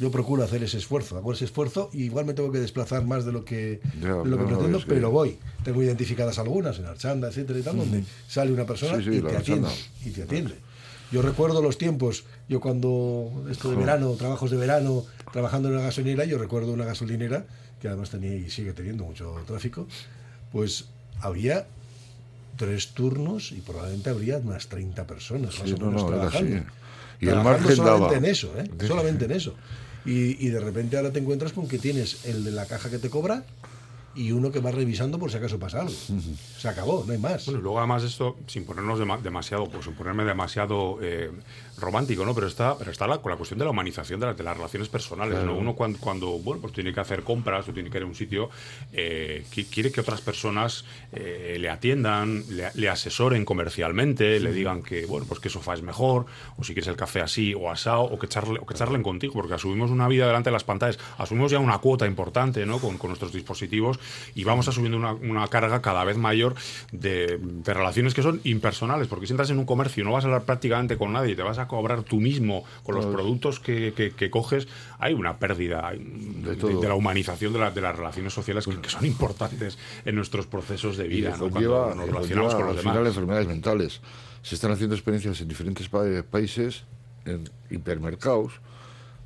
[0.00, 3.24] Yo procuro hacer ese esfuerzo, hago ese esfuerzo y igual me tengo que desplazar más
[3.24, 5.38] de lo que, Ya, de lo que no, no, pretendo, es que- pero voy.
[5.62, 9.20] Tengo identificadas algunas en Archanda, etcétera y tal, donde sale una persona Sí, sí, y
[9.22, 9.68] te atiende.
[10.04, 10.54] Y te atiende.
[11.14, 15.84] Yo recuerdo los tiempos, yo cuando esto de verano, trabajos de verano, trabajando en una
[15.84, 17.44] gasolinera, yo recuerdo una gasolinera
[17.80, 19.86] que además tenía y sigue teniendo mucho tráfico,
[20.50, 20.86] pues
[21.20, 21.66] había
[22.56, 26.56] tres turnos y probablemente habría unas 30 personas más Sí, o no, menos no, trabajando.
[26.56, 26.64] así.
[27.20, 28.16] Y el margen solamente daba.
[28.16, 28.68] en eso, ¿eh?
[28.88, 29.54] solamente en eso.
[30.04, 32.98] Y, y de repente ahora te encuentras con que tienes el de la caja que
[32.98, 33.44] te cobra
[34.16, 35.92] y uno que va revisando por si acaso pasa algo.
[36.58, 37.44] Se acabó, no hay más.
[37.46, 41.30] Bueno, y luego además esto, sin ponernos dema- demasiado, pues sin ponerme demasiado eh,
[41.76, 42.34] romántico, ¿no?
[42.34, 44.56] Pero está, pero está la, con la cuestión de la humanización de, la- de las
[44.56, 45.54] relaciones personales, ¿no?
[45.56, 48.14] Uno cuando, cuando, bueno, pues tiene que hacer compras o tiene que ir a un
[48.14, 48.48] sitio,
[48.92, 54.82] eh, qui- quiere que otras personas eh, le atiendan, le, le asesoren comercialmente, le digan
[54.82, 58.02] que, bueno, pues que sofá es mejor, o si quieres el café así o asado,
[58.02, 60.98] o que, charle, o que charlen contigo, porque asumimos una vida delante de las pantallas,
[61.18, 62.78] asumimos ya una cuota importante, ¿no?
[62.78, 63.98] Con, con nuestros dispositivos
[64.34, 66.54] y vamos asumiendo una, una carga cada vez mayor
[66.92, 70.24] de, de relaciones que son impersonales, porque si entras en un comercio y no vas
[70.24, 73.92] a hablar prácticamente con nadie, te vas a cobrar tú mismo con los productos que,
[73.94, 75.98] que- que coges, hay una pérdida de,
[76.56, 80.14] de- de la humanización de, la- de las relaciones sociales que, que son importantes en
[80.14, 81.50] nuestros procesos de vida, ¿no?
[81.50, 83.08] cuando nos relacionamos con los al final demás.
[83.08, 84.00] enfermedades mentales.
[84.42, 86.84] Se están haciendo experiencias en diferentes pa- países,
[87.24, 88.52] en hipermercados,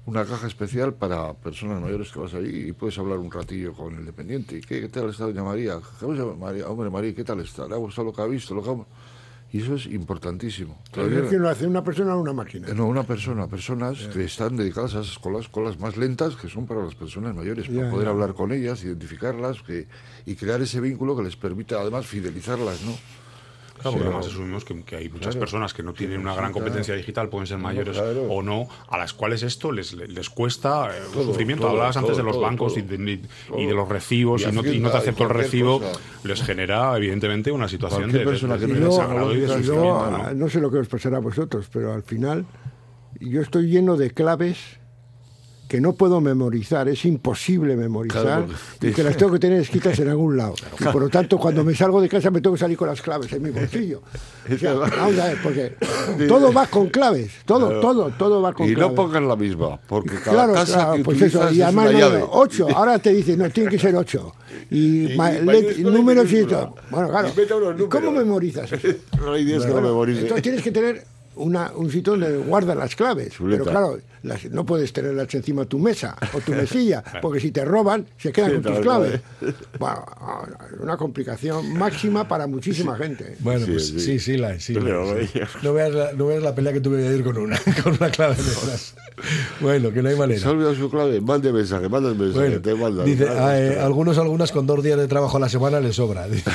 [0.06, 3.94] una caja especial para personas mayores que vas ahí y puedes hablar un ratillo con
[3.94, 4.56] el dependiente.
[4.56, 5.80] ¿Y ¿Qué, qué tal está doña María?
[6.00, 6.66] ¿Cómo se llama María?
[6.68, 7.66] Hombre, María, ¿qué tal está?
[7.68, 8.54] ¿Le ha gustado lo que ha visto?
[8.54, 8.86] Lo que ha-
[9.50, 10.78] Y eso es importantísimo.
[10.90, 11.66] Todavía- ¿Quién lo hace?
[11.66, 12.68] ¿Una persona o una máquina?
[12.68, 16.48] eh, No, una persona, personas que están dedicadas a esas colas, colas más lentas que
[16.48, 19.88] son para las personas mayores, para poder hablar con ellas, identificarlas que,
[20.26, 22.92] y crear ese vínculo que les permite además fidelizarlas, ¿no?
[23.78, 25.40] Claro, porque además asumimos que, que hay muchas Claro.
[25.40, 28.22] personas que no tienen una gran competencia digital, pueden ser mayores claro.
[28.30, 31.62] o no, a las cuales esto les, les cuesta eh, Todo, sufrimiento.
[31.62, 33.20] todo, Hablabas antes de los bancos y, de,
[33.56, 36.00] y de los recibos, Y y, no, y no Hacienda, te acepto el recibo, cosa.
[36.24, 40.34] les genera evidentemente una situación de, persona desagrado y de sufrimiento, ¿no?
[40.34, 42.46] no sé lo que os pasará a vosotros, pero al final
[43.20, 44.77] yo estoy lleno de claves
[45.68, 49.60] que no puedo memorizar, es imposible memorizar Claro, porque- y que las tengo que tener
[49.60, 50.54] escritas en algún lado.
[50.80, 53.02] Y por lo tanto, cuando me salgo de casa me tengo que salir con las
[53.02, 54.02] claves en mi bolsillo.
[54.50, 55.74] O sea, vamos a ver, porque
[56.26, 57.80] todo va con claves, todo, Claro.
[57.82, 58.90] todo, todo va con Y claves.
[58.90, 61.98] no pongan la misma, porque cada Claro, casa claro, que pues eso, y además no,
[61.98, 62.24] llave.
[62.30, 64.32] ocho, ahora te dicen, no, tiene que ser ocho.
[64.70, 66.74] Y, Y ma- mayúscula let- y números y todo.
[66.90, 67.28] Bueno, claro.
[67.28, 68.88] Y ¿Y cómo memorizas eso?
[69.20, 70.20] No hay días que no memorice.
[70.22, 71.04] Entonces tienes que tener
[71.38, 73.32] una, un sitio donde guardas las claves.
[73.34, 73.62] Chuleta.
[73.64, 77.50] Pero claro, las- no puedes tenerlas encima de tu mesa o tu mesilla, porque si
[77.50, 79.20] te roban, se quedan Sí, con tus claves.
[79.78, 80.04] Bueno,
[80.80, 83.36] una complicación máxima para muchísima gente.
[83.40, 84.00] Bueno, Sí, pues sí.
[84.00, 85.40] sí, sí, la, sí, la- Pero, sí.
[85.62, 88.34] No, veas la, no veas la pelea que tuve ayer con una, con una clave
[88.34, 88.94] de esas.
[89.60, 90.40] Bueno, que no hay manera.
[90.40, 93.04] Se ha olvidado su clave, mande mensaje, manda el mensaje, Bueno, te mandan.
[93.06, 96.28] dice, ah, eh, algunos, algunas con dos días de trabajo a la semana les sobra.
[96.28, 96.50] Dice,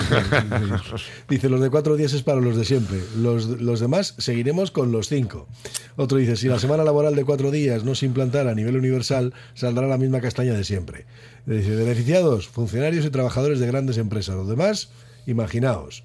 [1.30, 3.00] Dice, los de cuatro días es para los de siempre.
[3.18, 5.48] Los, los demás seguiremos con los cinco.
[5.96, 9.34] Otro dice, si la semana laboral de cuatro días no se implantara a nivel universal,
[9.54, 11.06] saldrá la misma castaña de siempre.
[11.46, 14.36] Dice, beneficiados, funcionarios y trabajadores de grandes empresas.
[14.36, 14.90] Los demás,
[15.26, 16.04] imaginaos.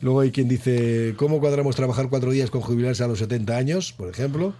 [0.00, 3.92] Luego hay quien dice, ¿cómo cuadramos trabajar cuatro días con jubilarse a los 70 años,
[3.92, 4.54] por ejemplo?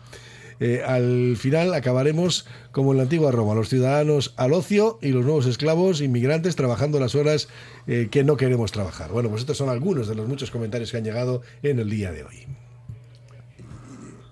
[0.58, 5.24] Eh, al final acabaremos como en la antigua Roma, los ciudadanos al ocio y los
[5.24, 7.48] nuevos esclavos inmigrantes trabajando las horas
[7.86, 9.10] eh, que no queremos trabajar.
[9.10, 12.10] Bueno, pues estos son algunos de los muchos comentarios que han llegado en el día
[12.12, 12.46] de hoy.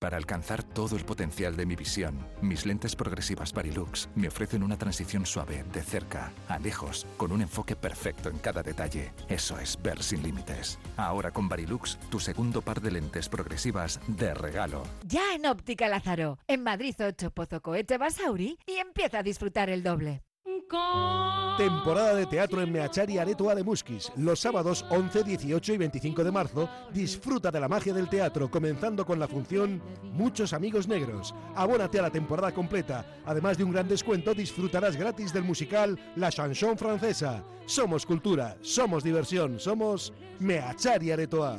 [0.00, 4.78] Para alcanzar todo el potencial de mi visión, mis lentes progresivas Varilux me ofrecen una
[4.78, 9.12] transición suave, de cerca a lejos, con un enfoque perfecto en cada detalle.
[9.28, 10.78] Eso es ver sin límites.
[10.96, 14.84] Ahora con Varilux, tu segundo par de lentes progresivas de regalo.
[15.06, 19.82] Ya en Óptica Lázaro, en Madrid 8 Pozo Cohete Basauri y empieza a disfrutar el
[19.82, 20.22] doble.
[21.56, 24.10] Temporada de teatro en Meachari Aretoa de Musquis.
[24.16, 29.04] Los sábados 11, 18 y 25 de marzo, disfruta de la magia del teatro, comenzando
[29.04, 31.34] con la función Muchos Amigos Negros.
[31.54, 33.04] Abónate a la temporada completa.
[33.26, 37.44] Además de un gran descuento, disfrutarás gratis del musical La Chanson Francesa.
[37.66, 41.58] Somos cultura, somos diversión, somos Meachari Aretoa.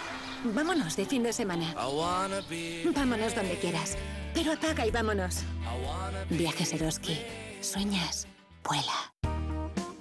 [0.43, 1.73] Vámonos de fin de semana.
[1.75, 3.97] Vámonos donde quieras.
[4.33, 5.43] Pero apaga y vámonos.
[6.29, 7.17] Viajes Eroski.
[7.61, 8.27] Sueñas.
[8.63, 9.13] Vuela.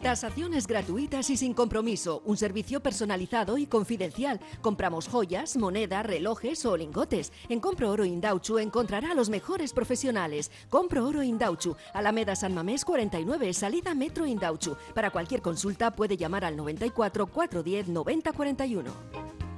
[0.03, 2.23] Tasaciones gratuitas y sin compromiso.
[2.25, 4.41] Un servicio personalizado y confidencial.
[4.63, 7.35] Compramos joyas, moneda, relojes o lingotes.
[7.51, 10.51] En Compro Oro Indauchu encontrará a los mejores profesionales.
[10.71, 11.77] Compro Oro Indauchu.
[11.93, 14.75] Alameda San Mamés 49, salida Metro Indauchu.
[14.95, 19.50] Para cualquier consulta puede llamar al 94 410 9041.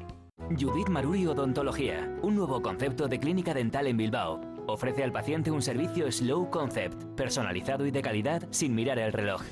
[0.58, 4.40] Judith Maruri Odontología, un nuevo concepto de clínica dental en Bilbao.
[4.66, 9.42] Ofrece al paciente un servicio Slow Concept, personalizado y de calidad sin mirar el reloj.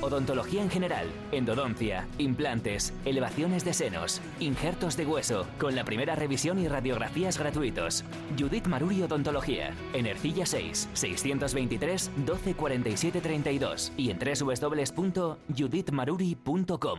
[0.00, 6.58] Odontología en general, endodoncia, implantes, elevaciones de senos, injertos de hueso, con la primera revisión
[6.58, 8.04] y radiografías gratuitos.
[8.38, 16.98] Judith Maruri Odontología, en Ercilla 6, 623 12 47 32 y en www.judithmaruri.com.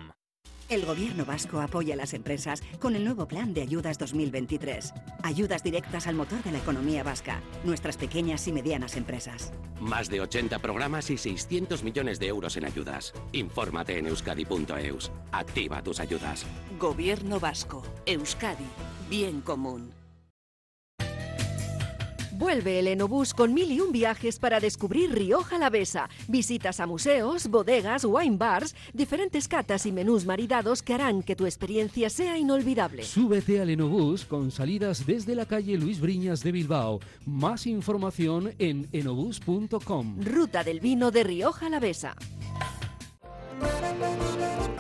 [0.68, 4.94] El gobierno vasco apoya a las empresas con el nuevo plan de ayudas 2023.
[5.22, 9.54] Ayudas directas al motor de la economía vasca, nuestras pequeñas y medianas empresas.
[9.80, 13.14] Más de 80 programas y 600 millones de euros en ayudas.
[13.32, 15.12] Infórmate en euskadi.eus.
[15.32, 16.48] Activa tus ayudas.
[16.80, 17.84] Gobierno vasco.
[18.08, 18.66] Euskadi.
[19.08, 19.92] Bien común.
[22.38, 26.10] Vuelve el Enobús con mil y un viajes para descubrir Rioja Alavesa.
[26.28, 31.46] Visitas a museos, bodegas, wine bars, diferentes catas y menús maridados que harán que tu
[31.46, 33.04] experiencia sea inolvidable.
[33.04, 37.00] Súbete al Enobús con salidas desde la calle Luis Briñas de Bilbao.
[37.26, 40.18] Más información en enobús.com.
[40.22, 42.16] Ruta del vino de Rioja Alavesa.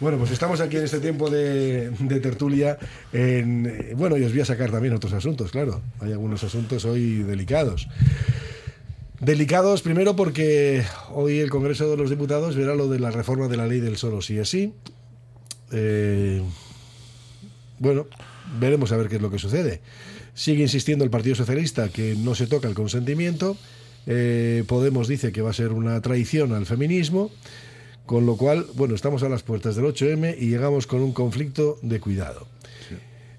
[0.00, 1.90] Bueno, pues estamos aquí en este tiempo de,
[2.22, 2.78] tertulia.
[3.12, 5.82] En, eh, bueno, y os voy a sacar también otros asuntos, claro.
[6.00, 7.88] Hay algunos asuntos hoy delicados.
[9.20, 13.56] Delicados primero porque hoy el Congreso de los Diputados verá lo de la reforma de
[13.58, 14.72] la ley del solo sí es sí.
[15.72, 16.42] Eh,
[17.78, 18.06] bueno,
[18.58, 19.80] veremos a ver qué es lo que sucede.
[20.34, 23.56] Sigue insistiendo el Partido Socialista que no se toca el consentimiento.
[24.06, 27.30] Eh, Podemos dice que va a ser una traición al feminismo.
[28.10, 31.78] Con lo cual, bueno, estamos a las puertas del 8M y llegamos con un conflicto
[31.80, 32.48] de cuidado.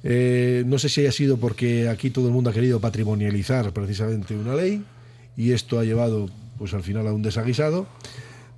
[0.02, 4.34] Eh, no sé si haya sido porque aquí todo el mundo ha querido patrimonializar precisamente
[4.34, 4.82] una ley
[5.36, 7.86] y esto ha llevado pues al final a un desaguisado.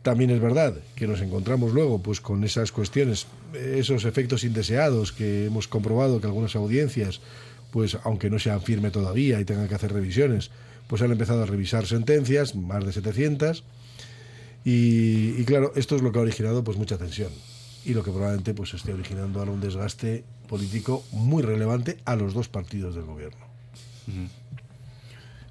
[0.04, 5.48] También es verdad que nos encontramos luego pues con esas cuestiones, esos efectos indeseados que
[5.48, 7.22] hemos comprobado que algunas audiencias,
[7.72, 10.52] pues aunque no sean firme todavía y tengan que hacer revisiones,
[10.86, 13.64] pues han empezado a revisar sentencias, más de 700
[14.66, 17.32] y, y, claro, esto es lo que ha originado pues mucha tensión.
[17.86, 22.34] y lo que probablemente pues esté originando ahora un desgaste político muy relevante a los
[22.34, 23.46] dos partidos del gobierno.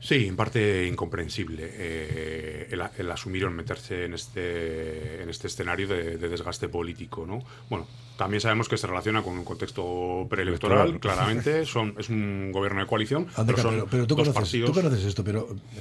[0.01, 5.87] Sí, en parte incomprensible eh, el, el, asumir o meterse en este, en este escenario
[5.87, 7.25] de, de, desgaste político.
[7.25, 7.39] ¿no?
[7.71, 11.65] Bueno, también sabemos que se relaciona con un contexto preelectoral, claramente.
[11.73, 13.29] Son, es un gobierno de coalición.
[13.37, 14.73] Ande, pero, son pero, pero tú, dos conoces, partidos.
[14.73, 15.77] tú conoces esto, pero ¿Y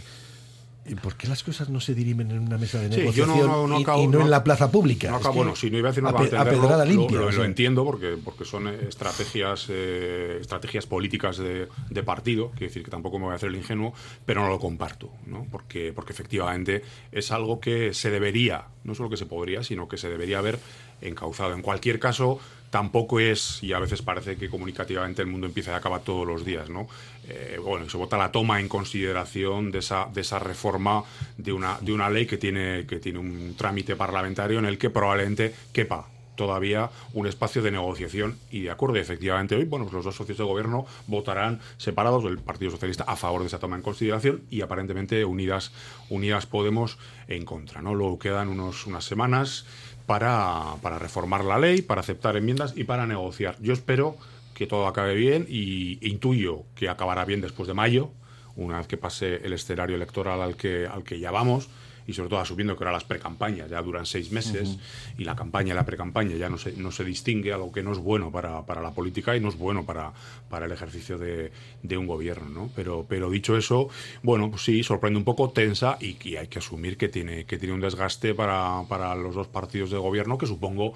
[0.95, 3.53] por qué las cosas no se dirimen en una mesa de Sí, negociación yo no,
[3.61, 5.15] no, no y, acabo- y no, no- en la plaza pública?
[5.15, 7.19] Acabo- bueno, si no iba a decir no a, a pedrada limpia.
[7.19, 7.39] Lo, o sea.
[7.39, 12.91] lo entiendo porque, porque son estrategias, eh, estrategias políticas de, de partido, quiero decir que
[12.91, 13.93] tampoco me voy a hacer el ingenuo,
[14.25, 15.45] pero no lo comparto, ¿no?
[15.51, 19.97] Porque, porque efectivamente es algo que se debería, no solo que se podría, sino que
[19.97, 20.59] se debería haber
[21.01, 21.53] encauzado.
[21.53, 22.39] En cualquier caso,
[22.71, 26.43] tampoco es, y a veces parece que comunicativamente el mundo empieza y acaba todos los
[26.43, 26.87] días, ¿no?
[27.27, 31.03] Eh, bueno, se vota la toma en consideración de esa, de esa reforma
[31.37, 34.89] de una, de una ley que tiene, que tiene un trámite parlamentario en el que
[34.89, 38.97] probablemente quepa todavía un espacio de negociación y de acuerdo.
[38.97, 43.03] Y efectivamente, hoy, bueno, pues los dos socios de gobierno votarán separados, el Partido Socialista
[43.05, 45.71] a favor de esa toma en consideración y aparentemente Unidas,
[46.09, 47.81] Unidas Podemos en contra.
[47.81, 47.95] ¿no?
[47.95, 49.65] Luego quedan unos, unas semanas
[50.05, 53.57] para, para reformar la ley, para aceptar enmiendas y para negociar.
[53.61, 54.17] Yo espero
[54.53, 58.11] que todo acabe bien y e intuyo que acabará bien después de mayo,
[58.55, 61.69] una vez que pase el escenario electoral al que, al que ya vamos,
[62.07, 64.77] y sobre todo asumiendo que ahora las precampañas ya duran seis meses
[65.17, 67.91] y la campaña y la precampaña ya no se, no se distingue, algo que no
[67.91, 70.13] es bueno para, para la política y no es bueno para,
[70.49, 71.51] para el ejercicio de,
[71.83, 72.49] de un gobierno.
[72.49, 72.69] ¿no?
[72.75, 73.89] Pero, pero dicho eso,
[74.23, 77.57] bueno, pues sí, sorprende un poco, tensa y, y hay que asumir que tiene, que
[77.57, 80.93] tiene un desgaste para, para los dos partidos de gobierno que supongo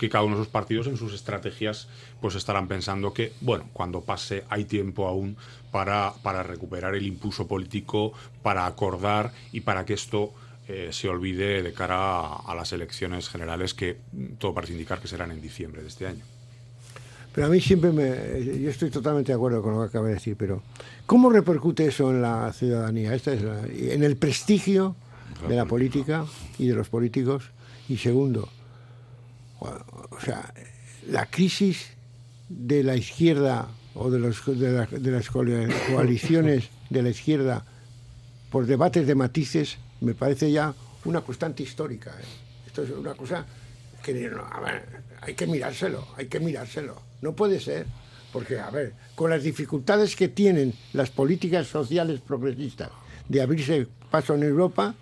[0.00, 1.86] que cada uno de esos partidos en sus estrategias
[2.22, 5.36] pues estarán pensando que, bueno, cuando pase hay tiempo aún
[5.70, 10.32] para, para recuperar el impulso político, para acordar y para que esto
[10.68, 15.00] eh, se olvide de cara a, a las elecciones generales que mm, todo parece indicar
[15.00, 16.24] que serán en diciembre de este año.
[17.34, 18.06] Pero a mí siempre me.
[18.60, 20.62] Yo estoy totalmente de acuerdo con lo que acaba de decir, pero
[21.06, 23.14] ¿cómo repercute eso en la ciudadanía?
[23.14, 24.96] Esta es la- en el prestigio
[25.48, 26.24] de la política
[26.58, 27.44] y de los políticos.
[27.88, 28.48] Y segundo,
[30.20, 30.52] o sea,
[31.08, 31.86] la crisis
[32.48, 37.64] de la izquierda o de, las coali- coaliciones de la izquierda
[38.50, 42.10] por debates de matices me parece ya una constante histórica.
[42.10, 42.24] ¿eh?
[42.66, 43.46] Esto es una cosa
[44.02, 44.30] que
[45.22, 47.00] hay que mirárselo, hay que mirárselo.
[47.22, 47.86] No puede ser,
[48.32, 52.90] porque, a ver, con las dificultades que tienen las políticas sociales progresistas
[53.28, 54.94] de abrirse paso en Europa,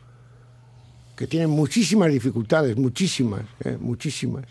[1.16, 3.76] que tienen muchísimas dificultades, muchísimas, ¿eh?
[3.80, 4.44] muchísimas.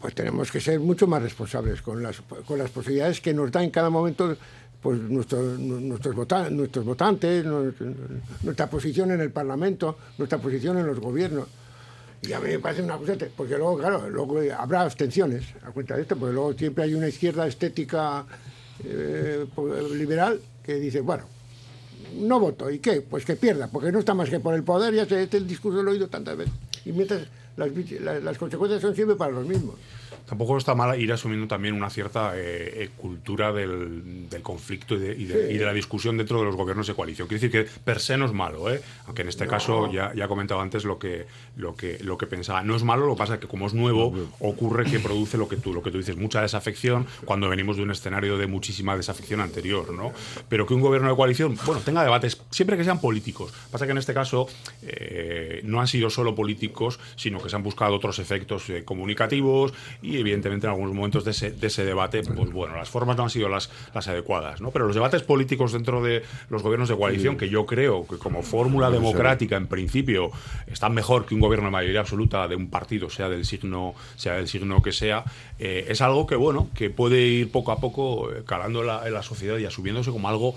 [0.00, 3.62] Pues tenemos que ser mucho más responsables con las, con las posibilidades que nos da
[3.64, 4.36] en cada momento
[4.82, 11.00] pues nuestros, nuestros, vota- nuestros votantes, nuestra, posición en el Parlamento, nuestra posición en los
[11.00, 11.48] gobiernos.
[12.22, 15.96] Y a mí me parece una cosa, porque luego, claro, luego habrá abstenciones a cuenta
[15.96, 18.24] de esto, porque luego siempre hay una izquierda estética
[18.84, 19.46] eh,
[19.94, 21.24] liberal que dice, bueno,
[22.14, 23.00] no voto, ¿y qué?
[23.00, 25.82] Pues que pierda, porque no está más que por el poder, ya este el discurso
[25.82, 26.54] lo he oído tantas veces.
[26.86, 27.22] Y mientras
[27.56, 29.74] las, las consecuencias son siempre para los mismos.
[30.26, 34.98] Tampoco está mal ir asumiendo también una cierta eh, eh, cultura del, del conflicto y
[34.98, 35.54] de, y de- Sí.
[35.54, 37.28] y de la discusión dentro de los gobiernos de coalición.
[37.28, 38.80] Quiero decir que per se no es malo, ¿eh?
[39.06, 39.50] aunque en este No.
[39.50, 42.62] caso ya, ya he comentado antes lo que, lo, que, lo que pensaba.
[42.62, 45.48] No es malo, lo que pasa es que como es nuevo, ocurre que produce lo
[45.48, 48.96] que tú, lo que tú dices, mucha desafección cuando venimos de un escenario de muchísima
[48.96, 49.92] desafección anterior.
[49.92, 50.12] ¿no?
[50.48, 53.52] Pero que un gobierno de coalición, bueno, tenga debates, siempre que sean políticos.
[53.70, 54.48] Pasa que en este caso
[54.82, 59.72] eh, no han sido solo políticos, sino que se han buscado otros efectos eh, comunicativos
[60.02, 63.24] y evidentemente en algunos momentos de ese, de ese debate, pues bueno, las formas no
[63.24, 64.70] han sido las, las adecuadas, ¿no?
[64.70, 68.42] Pero los debates políticos dentro de los gobiernos de coalición, que yo creo que como
[68.42, 70.30] fórmula democrática en principio
[70.66, 74.34] están mejor que un gobierno de mayoría absoluta de un partido, sea del signo, sea
[74.34, 75.24] del signo que sea,
[75.58, 79.14] eh, es algo que bueno, que puede ir poco a poco eh, calando la, en
[79.14, 80.54] la sociedad y asumiéndose como algo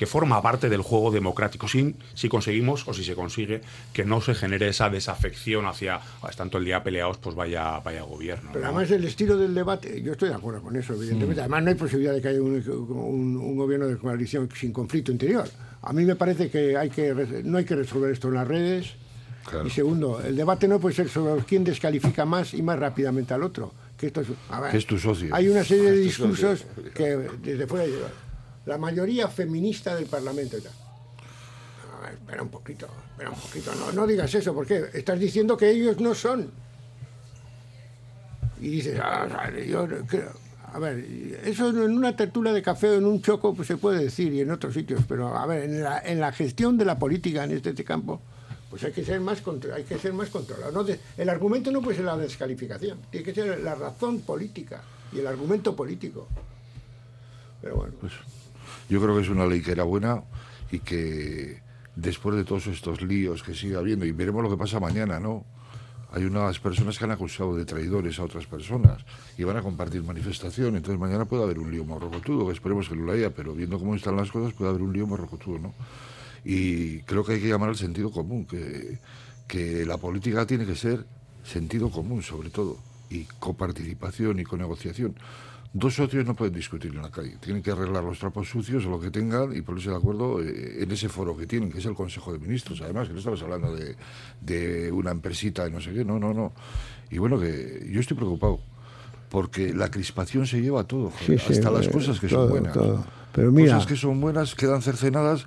[0.00, 3.60] que forma parte del juego democrático, sin, si conseguimos o si se consigue
[3.92, 7.78] que no se genere esa desafección hacia, "Ah, están todo el día peleados, pues vaya,
[7.80, 8.48] vaya gobierno.
[8.50, 8.70] Pero ¿no?
[8.70, 11.36] además el estilo del debate, yo estoy de acuerdo con eso, evidentemente.
[11.42, 11.44] Mm.
[11.44, 15.12] Además no hay posibilidad de que haya un, un- un gobierno de coalición sin conflicto
[15.12, 15.46] interior.
[15.82, 18.94] A mí me parece que, hay que no hay que resolver esto en las redes.
[19.66, 23.42] Y segundo, el debate no puede ser sobre quién descalifica más y más rápidamente al
[23.42, 23.74] otro.
[23.98, 25.34] Que esto es, a ver, es tu socio.
[25.34, 27.84] Hay una serie de discursos que desde fuera
[28.66, 30.72] la mayoría feminista del Parlamento y tal.
[32.02, 33.74] Ver, espera un poquito, espera un poquito.
[33.74, 36.50] No, no digas eso, porque estás diciendo que ellos no son.
[38.60, 40.32] Y dices, ah, yo creo-
[40.72, 40.98] a ver,
[41.44, 44.40] eso en una tertulia de café o en un choco pues se puede decir y
[44.40, 47.50] en otros sitios, pero a ver, en la, en la gestión de la política en
[47.52, 48.20] este, este campo,
[48.70, 49.42] pues hay que ser más
[49.74, 50.70] hay que ser más controlado.
[50.70, 55.18] No el argumento no puede ser la descalificación, tiene que ser la razón política y
[55.18, 56.28] el argumento político.
[57.60, 58.12] Pero bueno, Pues
[58.90, 60.24] yo creo que es una ley que era buena
[60.70, 61.62] y que
[61.94, 65.46] después de todos estos líos que sigue habiendo, y veremos lo que pasa mañana, ¿no?
[66.12, 69.04] Hay unas personas que han acusado de traidores a otras personas
[69.38, 73.04] y van a compartir manifestación, entonces mañana puede haber un lío morrocotudo, esperemos que no
[73.04, 75.74] lo haya, pero viendo cómo están las cosas puede haber un lío morrocotudo, ¿no?
[76.44, 78.98] Y creo que hay que llamar al sentido común, que,
[79.46, 81.06] que la política tiene que ser
[81.44, 82.78] sentido común sobre todo,
[83.10, 85.14] y coparticipación y conegociación.
[85.72, 88.90] Dos socios no pueden discutir en la calle, tienen que arreglar los trapos sucios o
[88.90, 91.86] lo que tengan y ponerse de acuerdo eh, en ese foro que tienen, que es
[91.86, 92.80] el Consejo de Ministros.
[92.80, 93.94] Además, que no estamos hablando de,
[94.40, 96.52] de una empresita y no sé qué, no, no, no.
[97.10, 98.58] Y bueno, que yo estoy preocupado,
[99.28, 102.26] porque la crispación se lleva a todo, joder, Sí, sí, hasta las eh, cosas que
[102.26, 102.72] todo, son buenas.
[102.72, 103.04] todo.
[103.32, 105.46] Pero mira- Cosas que son buenas quedan cercenadas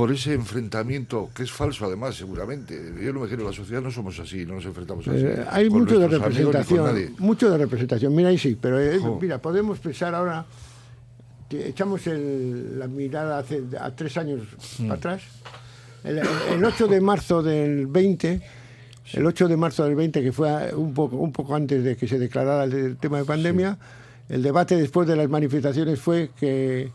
[0.00, 2.74] por ese enfrentamiento, que es falso además, seguramente.
[3.04, 5.18] Yo no me quiero, la sociedad no somos así, no nos enfrentamos así.
[5.18, 8.14] Eh, hay mucho de representación, mucho de representación.
[8.14, 10.46] Mira, ahí sí, pero eh, mira, podemos pensar ahora,
[11.50, 14.40] que echamos el- la mirada hace, a tres años
[14.78, 14.82] Mm.
[14.88, 15.22] para atrás.
[16.02, 18.40] El, el- el 8 de marzo del 20,
[19.12, 22.08] el 8 de marzo del 20, que fue un poco, un poco antes de que
[22.08, 23.76] se declarara el, el tema de pandemia,
[24.30, 26.90] el debate después de las manifestaciones fue que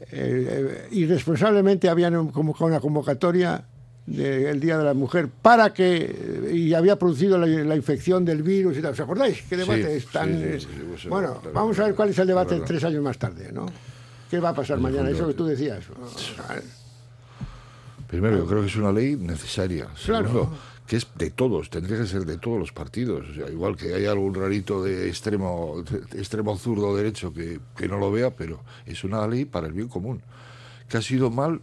[0.00, 3.64] eh, eh, irresponsablemente habían convocado una convocatoria
[4.06, 8.76] del Día de la Mujer para que y había producido la, la infección del virus
[8.76, 8.92] y tal.
[8.92, 9.42] ¿Os acordáis?
[9.48, 10.60] ¿Qué debate Sí, es tan sí, sí, eh,
[10.98, 11.40] sí, bueno?
[11.40, 13.66] claro, vamos a ver cuál es el debate tres años más tarde, ¿no?
[14.30, 15.08] ¿Qué va a pasar mañana?
[15.10, 15.84] Eso que tú decías.
[18.08, 19.86] Primero, yo creo que es una ley necesaria.
[20.04, 20.28] Claro.
[20.28, 23.26] Segundo, que es de todos, tendría que ser de todos los partidos.
[23.30, 27.88] O sea, igual que hay algún rarito de extremo, de extremo zurdo derecho que, que
[27.88, 30.20] no lo vea, pero es una ley para el bien común,
[30.88, 31.60] que ha sido mal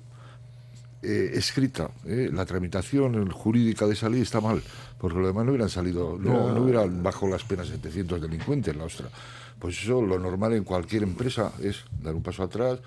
[1.03, 1.91] eh, escrita.
[2.05, 2.29] ¿eh?
[2.33, 4.61] La tramitación jurídica de esa ley está mal,
[4.97, 6.61] porque lo demás no hubieran salido, no, No.
[6.63, 9.07] hubieran bajo las penas 700 delincuentes en la ostra.
[9.59, 12.79] Pues eso, lo normal en cualquier empresa es dar un paso atrás,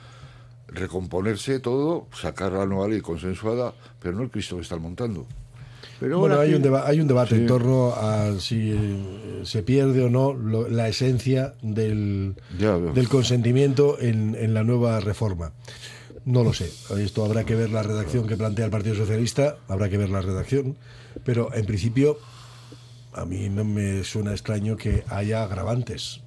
[0.67, 5.27] recomponerse todo, sacar la nueva ley consensuada, pero no el Cristo que están montando.
[6.01, 7.41] Pero bueno, hay que- un, deba- hay un debate Sí.
[7.43, 13.09] en torno a si eh, se pierde o no lo- la esencia del, Ya del
[13.09, 15.53] consentimiento en, en la nueva reforma.
[16.25, 16.71] No lo sé.
[16.99, 20.21] Esto habrá que ver la redacción que plantea el Partido Socialista, habrá que ver la
[20.23, 20.77] redacción,
[21.25, 22.19] pero en principio
[23.13, 26.21] a mí no me suena extraño que haya agravantes.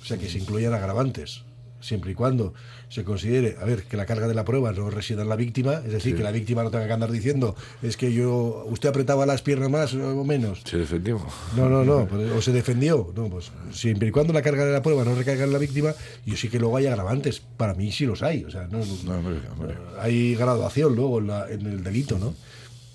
[0.00, 1.42] O sea, que se incluyan agravantes,
[1.80, 2.54] siempre y cuando
[2.88, 5.74] se considere, a ver, que la carga de la prueba no resida en la víctima,
[5.84, 6.16] es decir, Sí.
[6.18, 9.70] que la víctima no tenga que andar diciendo, es que yo, usted apretaba las piernas
[9.70, 10.62] más o menos.
[10.64, 11.20] Se defendió.
[11.56, 13.12] No, no, no, pues, o se defendió.
[13.16, 15.94] No, pues siempre y cuando la carga de la prueba no recaiga en la víctima,
[16.24, 17.40] yo sí que luego hay agravantes.
[17.56, 18.44] Para mí sí los hay.
[18.44, 19.74] O sea, no, no- No, hombre, hombre.
[20.00, 22.34] hay graduación luego en, la- en el delito, ¿no?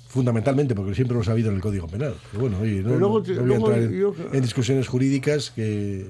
[0.07, 2.15] Fundamentalmente, porque siempre lo ha habido en el Código Penal.
[2.31, 3.67] Pero bueno, oye, no, Pero luego no- te- no voy a luego
[4.13, 6.07] entrar en, en discusiones jurídicas que...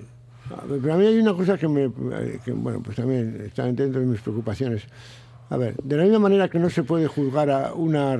[0.82, 1.92] Pero a mí hay una cosa que me,
[2.44, 4.84] que, bueno, pues también está dentro de mis preocupaciones.
[5.50, 8.18] A ver, de la misma manera que no se puede juzgar a una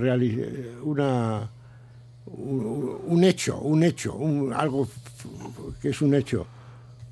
[0.84, 1.50] una
[2.26, 4.18] un, hecho, un hecho,
[4.56, 4.88] algo
[5.82, 6.46] que es un hecho,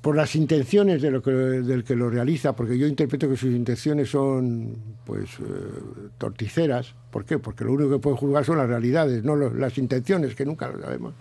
[0.00, 3.50] por las intenciones de lo que, del que lo realiza, porque yo interpreto que sus
[3.50, 6.94] intenciones son, pues, eh, torticeras.
[7.10, 7.38] ¿Por qué?
[7.38, 10.80] Porque lo único que puede juzgar son las realidades, no las intenciones, que nunca lo
[10.80, 11.14] sabemos.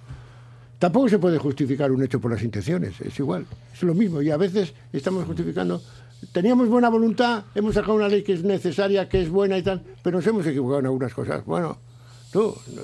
[0.79, 4.21] Tampoco se puede justificar un hecho por las intenciones, es igual, es lo mismo.
[4.21, 5.81] Y a veces estamos justificando,
[6.31, 9.83] teníamos buena voluntad, hemos sacado una ley que es necesaria, que es buena y tal,
[10.01, 11.43] pero nos hemos equivocado en algunas cosas.
[11.45, 11.77] Bueno,
[12.31, 12.79] tú, eh,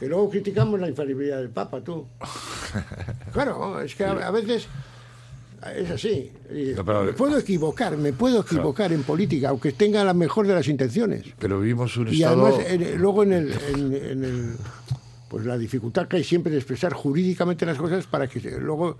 [0.00, 2.06] que luego criticamos la infalibilidad del Papa, tú.
[3.32, 4.66] Claro, es que a, veces
[5.76, 6.30] es así.
[6.76, 10.54] No, pero- me puedo equivocar, me puedo equivocar en política, aunque tenga la mejor de
[10.54, 11.24] las intenciones.
[11.38, 12.46] Pero vivimos un Y estado...
[12.46, 14.56] además, en- luego en el, en, en el-
[15.28, 18.98] pues la dificultad que hay siempre de expresar jurídicamente las cosas para que luego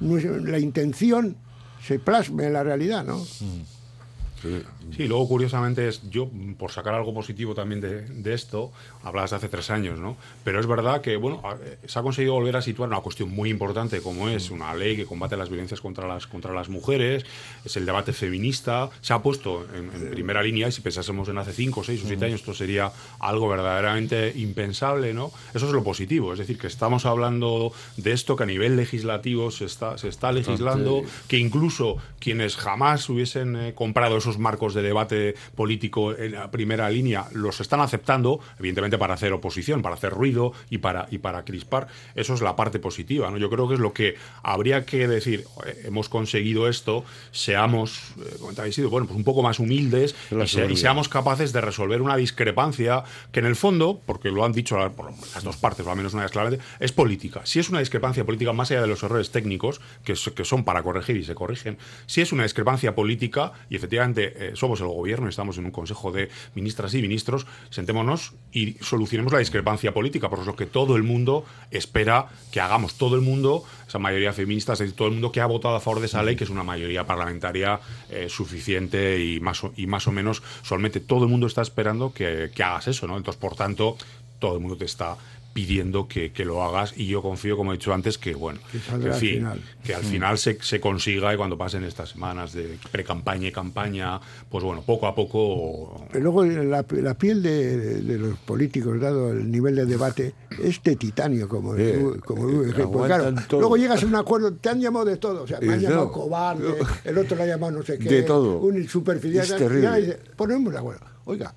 [0.00, 1.36] la intención
[1.84, 3.18] se plasme en la realidad, ¿no?
[3.24, 4.62] Sí,
[4.98, 6.28] luego curiosamente es, yo
[6.58, 8.72] por sacar algo positivo también de, de esto,
[9.02, 10.16] hablabas de hace tres años, ¿no?
[10.44, 13.50] Pero es verdad que, bueno, eh, se ha conseguido volver a situar una cuestión muy
[13.50, 17.24] importante como es una ley que combate las violencias contra las, contra las mujeres,
[17.64, 21.38] es el debate feminista, se ha puesto en, en primera línea y si pensásemos en
[21.38, 25.32] hace cinco, seis o siete años esto sería algo verdaderamente impensable, ¿no?
[25.54, 29.50] Eso es lo positivo, es decir, que estamos hablando de esto que a nivel legislativo
[29.50, 34.82] se está, se está legislando, que incluso quienes jamás hubiesen eh, comprado esos marcos de
[34.82, 40.12] debate político en la primera línea, los están aceptando, evidentemente para hacer oposición, para hacer
[40.12, 41.88] ruido y para, y para crispar.
[42.14, 43.30] Eso es la parte positiva.
[43.30, 43.38] ¿no?
[43.38, 45.44] Yo creo que es lo que habría que decir,
[45.84, 51.52] hemos conseguido esto, seamos, eh, sido, bueno, pues un poco más humildes y, seamos capaces
[51.52, 55.56] de resolver una discrepancia que en el fondo, porque lo han dicho por las dos
[55.56, 57.40] partes, o al menos una vez claramente, es política.
[57.44, 60.82] Si es una discrepancia política más allá de los errores técnicos, que, que son para
[60.82, 65.28] corregir y se corrigen, si es una discrepancia política, y efectivamente eh, somos el gobierno,
[65.28, 70.44] estamos en un consejo de ministras y ministros, sentémonos y solucionemos la discrepancia política, por
[70.44, 74.80] lo que todo el mundo espera que hagamos, todo el mundo, esa mayoría feminista, es
[74.80, 76.64] decir, todo el mundo que ha votado a favor de esa ley, que es una
[76.64, 77.78] mayoría parlamentaria
[78.10, 82.12] eh, suficiente y más, o, y más o menos, solamente todo el mundo está esperando
[82.12, 83.16] que, hagas eso, ¿no?
[83.16, 83.96] Entonces, por tanto,
[84.40, 85.16] todo el mundo te está
[85.56, 89.14] pidiendo que, lo hagas y yo confío, como he dicho antes, que bueno, que, al
[89.14, 93.52] final, que al final se, se, consiga y cuando pasen estas semanas de pre-campaña y
[93.52, 96.08] campaña, pues bueno, poco a poco...
[96.12, 100.82] Pero luego la, la piel de, de, los políticos, dado el nivel de debate, es
[100.82, 101.74] de titanio, como,
[102.22, 105.72] como claro, luego llegas a un acuerdo, te han llamado de todo, o sea, me
[105.72, 108.58] han llamado cobarde, el otro le ha llamado no sé qué, de todo.
[108.58, 111.54] un superficial, ponemos de acuerdo, oiga,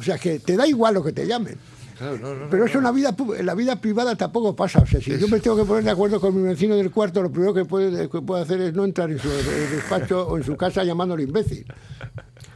[0.00, 1.69] o sea, que te da igual lo que te llamen.
[2.50, 4.80] Pero eso en la vida, en la vida privada tampoco pasa.
[4.80, 7.22] O sea, si yo me tengo que poner de acuerdo con mi vecino del cuarto,
[7.22, 10.56] lo primero que puede, que hacer es no entrar en su despacho o en su
[10.56, 11.66] casa llamándole imbécil.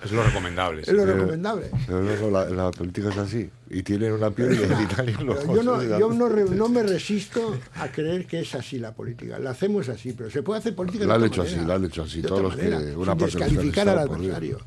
[0.03, 0.83] Es lo recomendable.
[0.83, 1.71] Es lo recomendable.
[1.87, 3.51] Pero luego la, política es así.
[3.71, 8.27] Y tienen una piel identitaria en Yo, no, yo no, no, me resisto a creer
[8.27, 9.39] que es así la política.
[9.39, 12.03] La hacemos así, pero se puede hacer política la han hecho así, la han hecho
[12.03, 12.23] así.
[12.23, 14.59] Todos los que una sin descalificar al adversario.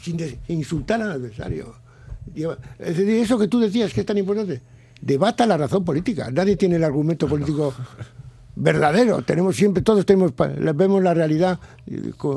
[0.00, 0.18] Sin
[0.48, 1.76] insultar al adversario.
[2.34, 4.62] Es decir, eso que tú decías que es tan importante,
[5.00, 6.30] debata la razón política.
[6.30, 7.74] Nadie tiene el argumento político
[8.56, 9.22] verdadero.
[9.22, 10.32] Tenemos siempre, todos tenemos,
[10.74, 11.58] vemos la realidad,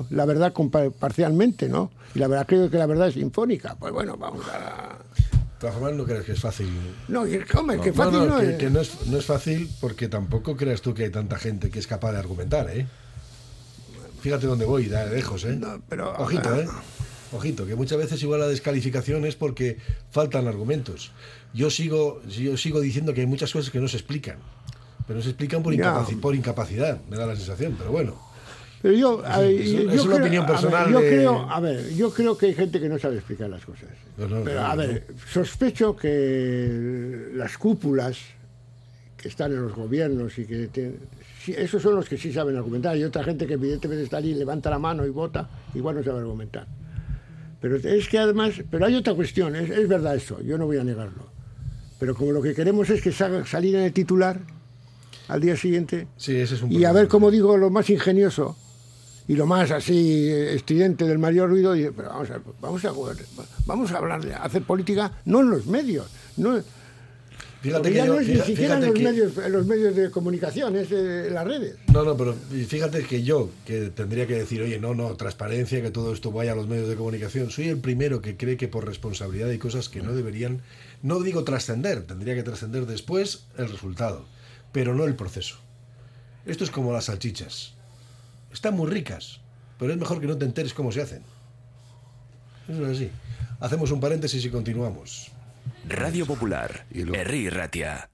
[0.10, 0.54] la verdad
[1.00, 1.92] parcialmente, ¿no?
[2.14, 3.76] Y la verdad creo que la verdad es sinfónica.
[3.76, 4.98] Pues bueno, vamos a.
[5.92, 6.70] no crees que es fácil.
[7.08, 7.24] No,
[7.58, 8.58] hombre, que fácil no, es.
[8.58, 9.08] Que no, es.
[9.08, 12.20] no es fácil porque tampoco creas tú que hay tanta gente que es capaz de
[12.20, 12.88] argumentar, ¿eh?
[14.22, 15.60] Fíjate dónde voy, de lejos, ¿eh?
[15.88, 16.68] pero, Ojito, ¿eh?
[17.36, 19.78] Ojito, que muchas veces igual la descalificación es porque
[20.12, 21.12] faltan argumentos.
[21.54, 24.38] Yo sigo, yo sigo diciendo que hay muchas cosas que no se explican,
[25.08, 25.74] pero no se explican por,
[26.20, 28.16] por incapacidad, me da la sensación, pero bueno.
[28.82, 30.92] Pero yo, es, una opinión personal.
[30.92, 33.90] yo, creo, a ver, yo creo que hay gente que no sabe explicar las cosas.
[34.16, 38.20] pero, a ver, sospecho que las cúpulas
[39.18, 40.70] que están en los gobiernos y que
[41.48, 42.94] esos son los que sí saben argumentar.
[42.94, 46.20] Hay otra gente que evidentemente está allí, levanta la mano y vota, igual no sabe
[46.20, 46.68] argumentar.
[47.66, 50.84] Pero es que además, pero hay otra cuestión, es, verdad eso, yo no voy a
[50.84, 51.32] negarlo.
[51.98, 54.40] Pero como lo que queremos es que salga, salir en el titular
[55.28, 56.08] al día siguiente
[56.70, 58.56] y a ver cómo digo lo más ingenioso
[59.28, 62.94] y lo más así estridente del mayor ruido, y, pero vamos a, vamos a,
[63.66, 66.06] vamos a hablar de hacer política no en los medios,
[66.38, 66.62] no,
[67.66, 71.44] Fíjate que ya no es ni siquiera los, medios, los medios de comunicación, es las
[71.46, 71.76] redes.
[71.92, 72.36] No, no, pero
[72.68, 76.52] fíjate que yo, que tendría que decir, oye, no, no, transparencia, que todo esto vaya
[76.52, 79.90] a los medios de comunicación, soy el primero que cree que por responsabilidad hay cosas
[79.90, 80.62] que no deberían,
[81.02, 84.28] no digo trascender, tendría que trascender después el resultado,
[84.72, 85.56] pero no el proceso.
[86.46, 87.74] Esto es como las salchichas.
[88.54, 89.40] Están muy ricas,
[89.80, 91.24] pero es mejor que no te enteres cómo se hacen.
[92.70, 93.10] Eso es así.
[93.60, 95.32] Hacemos un paréntesis y continuamos.
[95.88, 98.10] Radio Popular, Herri Ratia.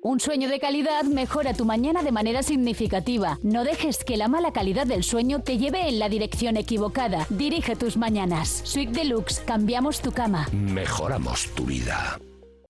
[0.00, 3.38] Un sueño de calidad mejora tu mañana de manera significativa.
[3.42, 7.26] No dejes que la mala calidad del sueño te lleve en la dirección equivocada.
[7.28, 8.62] Dirige tus mañanas.
[8.64, 10.48] Suite Deluxe, cambiamos tu cama.
[10.52, 12.18] Mejoramos tu vida.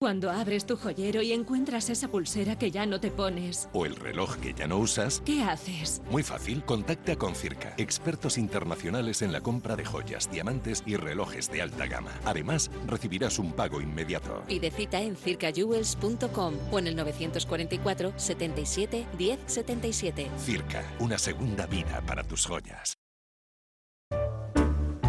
[0.01, 3.69] Cuando abres tu joyero y encuentras esa pulsera que ya no te pones.
[3.73, 5.21] O el reloj que ya no usas.
[5.27, 6.03] ¿Qué haces?
[6.09, 11.51] Muy fácil, contacta con Circa, expertos internacionales en la compra de joyas, diamantes y relojes
[11.51, 12.13] de alta gama.
[12.25, 14.45] Además, recibirás un pago inmediato.
[14.47, 20.31] Pide cita en circajewels.com o en el 944 77 10 77.
[20.39, 22.95] Circa, una segunda vida para tus joyas.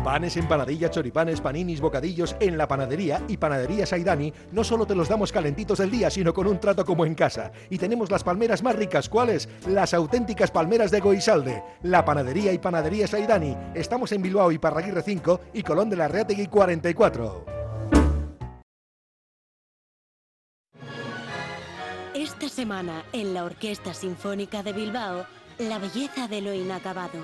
[0.04, 5.10] Panes, empanadillas, choripanes, paninis, bocadillos en la panadería y panadería Saidani no solo te los
[5.10, 7.52] damos calentitos del día, sino con un trato como en casa.
[7.70, 9.50] Y tenemos las palmeras más ricas, ¿cuáles?
[9.68, 11.64] Las auténticas palmeras de Goisalde.
[11.84, 13.56] La panadería y panadería Saidani.
[13.76, 17.46] Estamos en Bilbao y Parraguirre 5 y Colón de la Reategui 44.
[22.14, 25.26] Esta semana en la Orquesta Sinfónica de Bilbao,
[25.58, 27.20] la belleza de lo inacabado.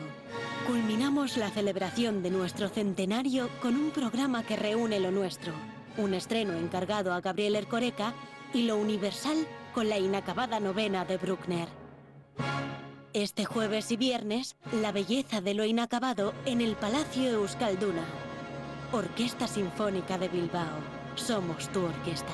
[0.67, 5.53] Culminamos la celebración de nuestro centenario con un programa que reúne lo nuestro,
[5.95, 8.15] un estreno encargado a Gabriel Ercoreca
[8.51, 9.45] y lo universal
[9.75, 11.67] con la inacabada novena de Bruckner.
[13.13, 18.03] Este jueves y viernes, la belleza de lo inacabado en el Palacio Euskalduna.
[18.91, 20.79] Orquesta Sinfónica de Bilbao.
[21.13, 22.33] Somos tu orquesta.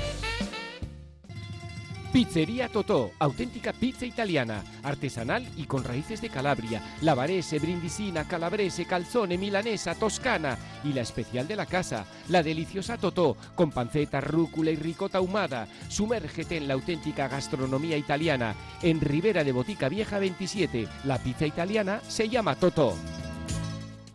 [2.11, 9.37] Pizzería Totó, auténtica pizza italiana, artesanal y con raíces de Calabria, lavarese, brindisina, calabrese, calzone,
[9.37, 14.75] milanesa, toscana y la especial de la casa, la deliciosa Totó, con panceta, rúcula y
[14.75, 15.69] ricota ahumada.
[15.87, 18.55] Sumérgete en la auténtica gastronomía italiana.
[18.81, 22.93] En Ribera de Botica Vieja 27, la pizza italiana se llama Totó.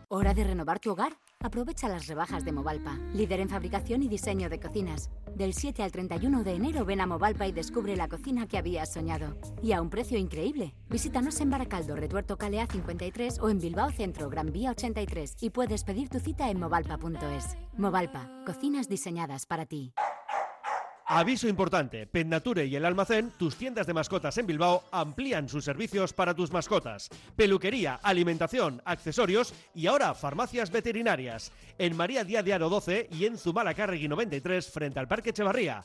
[0.07, 1.13] ¿Hora de renovar tu hogar?
[1.47, 5.11] Aprovecha las rebajas de Movalpa, líder en fabricación y diseño de cocinas.
[5.35, 8.91] Del 7 al 31 de enero ven a Movalpa y descubre la cocina que habías
[8.91, 9.37] soñado.
[9.61, 10.73] Y a un precio increíble.
[10.89, 15.83] Visítanos en Baracaldo, Retuerto Calea 53 o en Bilbao Centro, Gran Vía 83 y puedes
[15.83, 17.55] pedir tu cita en movalpa.es.
[17.77, 19.93] Movalpa, cocinas diseñadas para ti.
[21.09, 26.11] Aviso importante, Pennature y el almacén, tus tiendas de mascotas en Bilbao, amplían sus servicios
[26.11, 27.09] para tus mascotas.
[27.33, 31.53] Peluquería, alimentación, accesorios y ahora farmacias veterinarias.
[31.77, 35.81] En María Díaz de Aro 12 y en Zumalacárregui 93 frente al Parque Echevarría.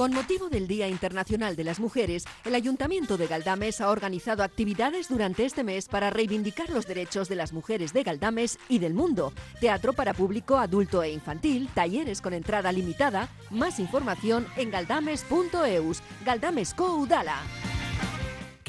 [0.00, 5.10] Con motivo del Día Internacional de las Mujeres, el Ayuntamiento de Galdames ha organizado actividades
[5.10, 9.34] durante este mes para reivindicar los derechos de las mujeres de Galdames y del mundo.
[9.60, 13.28] Teatro para público adulto e infantil, talleres con entrada limitada.
[13.50, 16.00] Más información en galdames.eus.
[16.24, 17.36] Galdames Udala.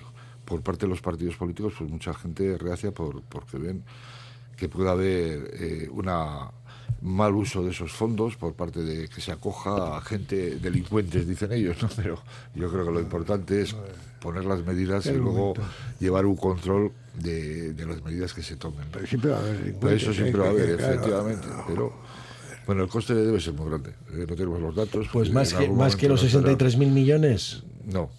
[0.46, 3.84] por parte de los partidos políticos, pues mucha gente reacia por, porque ven
[4.58, 6.50] que puede haber eh, una
[7.02, 11.52] mal uso de esos fondos por parte de que se acoja a gente delincuentes, dicen
[11.52, 11.90] ellos, ¿no?
[11.96, 12.20] Pero
[12.56, 13.76] yo creo que lo importante es
[14.20, 15.54] poner las medidas y luego
[16.00, 18.86] llevar un control de, de las medidas que se tomen.
[18.92, 20.16] Pero siempre va a haber Pero delincuentes, eso ¿eh?
[20.16, 21.48] siempre va a haber, claro, efectivamente.
[21.68, 21.94] Pero
[22.68, 23.90] bueno, el coste debe ser muy grande.
[24.14, 25.08] Eh, No tenemos los datos.
[25.12, 26.52] Pues Eh, más que, más que los lo será.
[26.54, 27.64] 63.000 millones.
[27.86, 28.10] No,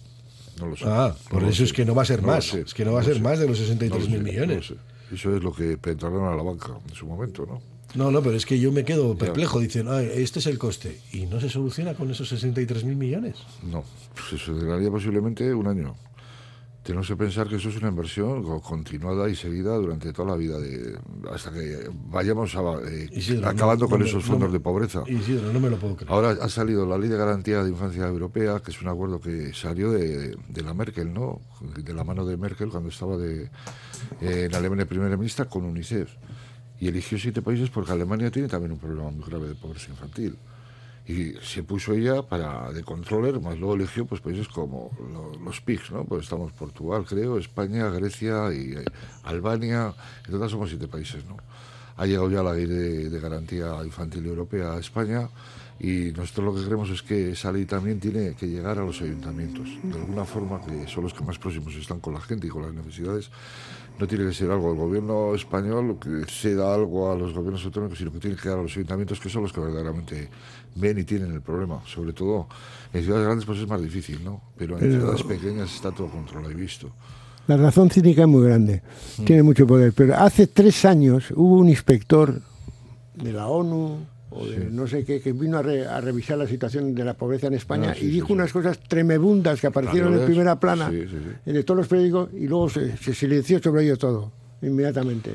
[0.59, 0.83] no lo sé.
[0.87, 1.75] Ah, por No eso es sé.
[1.75, 2.45] que no va a ser No más.
[2.45, 2.61] sé.
[2.61, 3.21] Es que no va a No ser sé.
[3.23, 4.67] más de los No lo 63.000 sé, no lo millones.
[4.67, 4.75] sé.
[5.13, 7.61] Eso es lo que penetraron a la banca en su momento, ¿no?
[7.95, 9.59] No, no, pero es que yo me quedo perplejo.
[9.59, 10.99] Dicen, "Ay, este es el coste.
[11.11, 13.35] ¿Y no se soluciona con esos 63.000 millones?
[13.63, 13.83] No,
[14.33, 15.95] eso duraría posiblemente un año.
[16.81, 20.35] Tenemos que pensar que eso es una inversión co- continuada y seguida durante toda la
[20.35, 20.97] vida, de,
[21.31, 24.59] hasta que vayamos a- eh, Isidro, acabando no- con no esos no fondos me- de
[24.59, 25.01] pobreza.
[25.07, 26.11] Isidro, no me lo puedo creer.
[26.11, 29.53] Ahora ha salido la Ley de Garantía de Infancia Europea, que es un acuerdo que
[29.53, 31.39] salió de, de la Merkel, ¿no?
[31.77, 33.43] De la mano de Merkel cuando estaba de,
[34.19, 36.09] eh, en Alemania primera ministra con UNICEF.
[36.79, 40.35] Y eligió siete países porque Alemania tiene también un problema muy grave de pobreza infantil.
[41.05, 45.59] Y se puso ella para de controller, más luego eligió pues países como lo- los
[45.61, 46.05] PIGs, ¿no?
[46.05, 48.85] Pues estamos Portugal, creo, España, Grecia y eh,
[49.23, 49.93] Albania,
[50.25, 51.37] en total somos siete países, ¿no?
[51.95, 55.29] ha llegado ya la ley de, de garantía infantil europea a España
[55.79, 58.99] y nosotros lo que creemos es que esa ley también tiene que llegar a los
[59.01, 59.69] ayuntamientos.
[59.83, 62.63] De alguna forma, que son los que más próximos están con la gente y con
[62.63, 63.29] las necesidades,
[63.99, 67.63] no tiene que ser algo del gobierno español que se da algo a los gobiernos
[67.65, 70.29] autónomos, sino que tiene que dar a los ayuntamientos que son los que verdaderamente
[70.75, 71.81] ven y tienen el problema.
[71.85, 72.47] Sobre todo
[72.91, 74.41] en ciudades grandes pues es más difícil, ¿no?
[74.57, 76.89] Pero en Pero- ciudades pequeñas está todo controlado y visto.
[77.47, 78.81] La razón cínica es muy grande,
[79.19, 79.25] Mm.
[79.25, 79.91] tiene mucho poder.
[79.93, 82.41] Pero hace tres años hubo un inspector
[83.15, 83.97] de la ONU
[84.35, 87.13] o de no sé qué que vino a, re- a revisar la situación de la
[87.13, 88.33] pobreza en España Ah, sí, y dijo sí.
[88.33, 91.05] unas cosas tremebundas que aparecieron en primera plana sí.
[91.51, 94.31] de todos los periódicos y luego se, se silenció sobre ello todo,
[94.61, 95.31] inmediatamente.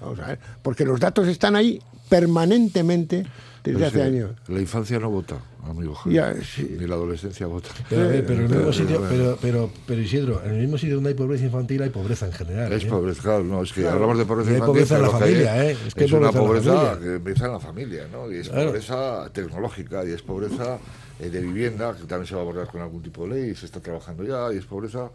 [0.00, 3.24] Vamos a ver, porque los datos están ahí permanentemente
[3.62, 4.30] desde Pero hace sí, años.
[4.48, 5.94] La infancia no vota, amigo.
[6.06, 6.76] Ya, sí.
[6.78, 7.68] Ni la adolescencia vota.
[7.90, 11.14] Pero, en el mismo sitio, pero, pero, pero Isidro, en el mismo sitio donde hay
[11.14, 12.72] pobreza infantil hay pobreza en general.
[12.72, 12.86] Es ¿eh?
[12.86, 13.96] pobreza, claro, no, es que Claro.
[13.96, 14.84] hablamos de pobreza Y hay infantil.
[14.86, 15.76] pobreza en la familia, ¿eh?
[15.86, 18.32] Es que una pobreza que empieza en la familia, ¿no?
[18.32, 18.66] Y es Claro.
[18.68, 20.78] pobreza tecnológica, y es pobreza
[21.18, 23.54] eh, de vivienda, que también se va a abordar con algún tipo de ley, y
[23.54, 25.10] se está trabajando ya, y es pobreza.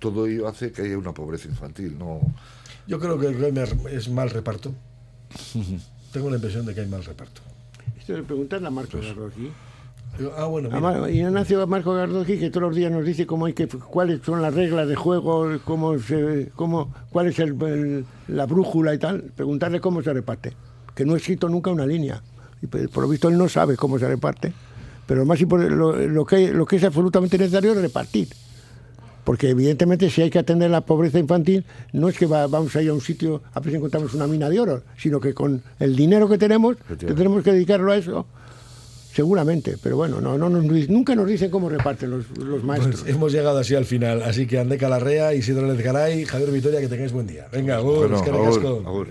[0.00, 2.20] Todo ello hace que haya una pobreza infantil, ¿no?
[2.88, 4.72] Yo creo que el problema es mal reparto.
[6.12, 7.40] Tengo la impresión de que hay mal reparto.
[8.06, 9.50] Preguntarle a Marco Gardocki.
[10.36, 11.10] Ah, bueno, A mira.
[11.10, 14.54] Ignacio Marco Gardocki que todos los días nos dice cómo hay que cuáles son las
[14.54, 19.80] reglas de juego, cómo se, cómo, cuál es el- el- la brújula y tal, preguntarle
[19.80, 20.52] cómo se reparte.
[20.94, 22.22] Que no he escrito nunca una línea.
[22.62, 24.52] Y pues, por lo visto él no sabe cómo se reparte.
[25.06, 28.28] Pero más lo, lo que, lo que es absolutamente necesario es repartir.
[29.24, 32.82] Porque evidentemente si hay que atender la pobreza infantil, no es que va- vamos a
[32.82, 35.62] ir a un sitio a ver si encontramos una mina de oro, sino que con
[35.80, 38.26] el dinero que tenemos, que tenemos que dedicarlo a eso,
[39.12, 39.76] seguramente.
[39.82, 43.00] Pero bueno, no, no nos, di- nunca nos dicen cómo reparten los, los maestros.
[43.02, 44.22] Pues hemos llegado así al final.
[44.22, 47.46] Así que Andeca Larrea, Isidro Lezgaray, Javier Vitoria, que tengáis buen día.
[47.52, 49.08] Venga, agur, Bueno, agur, agur.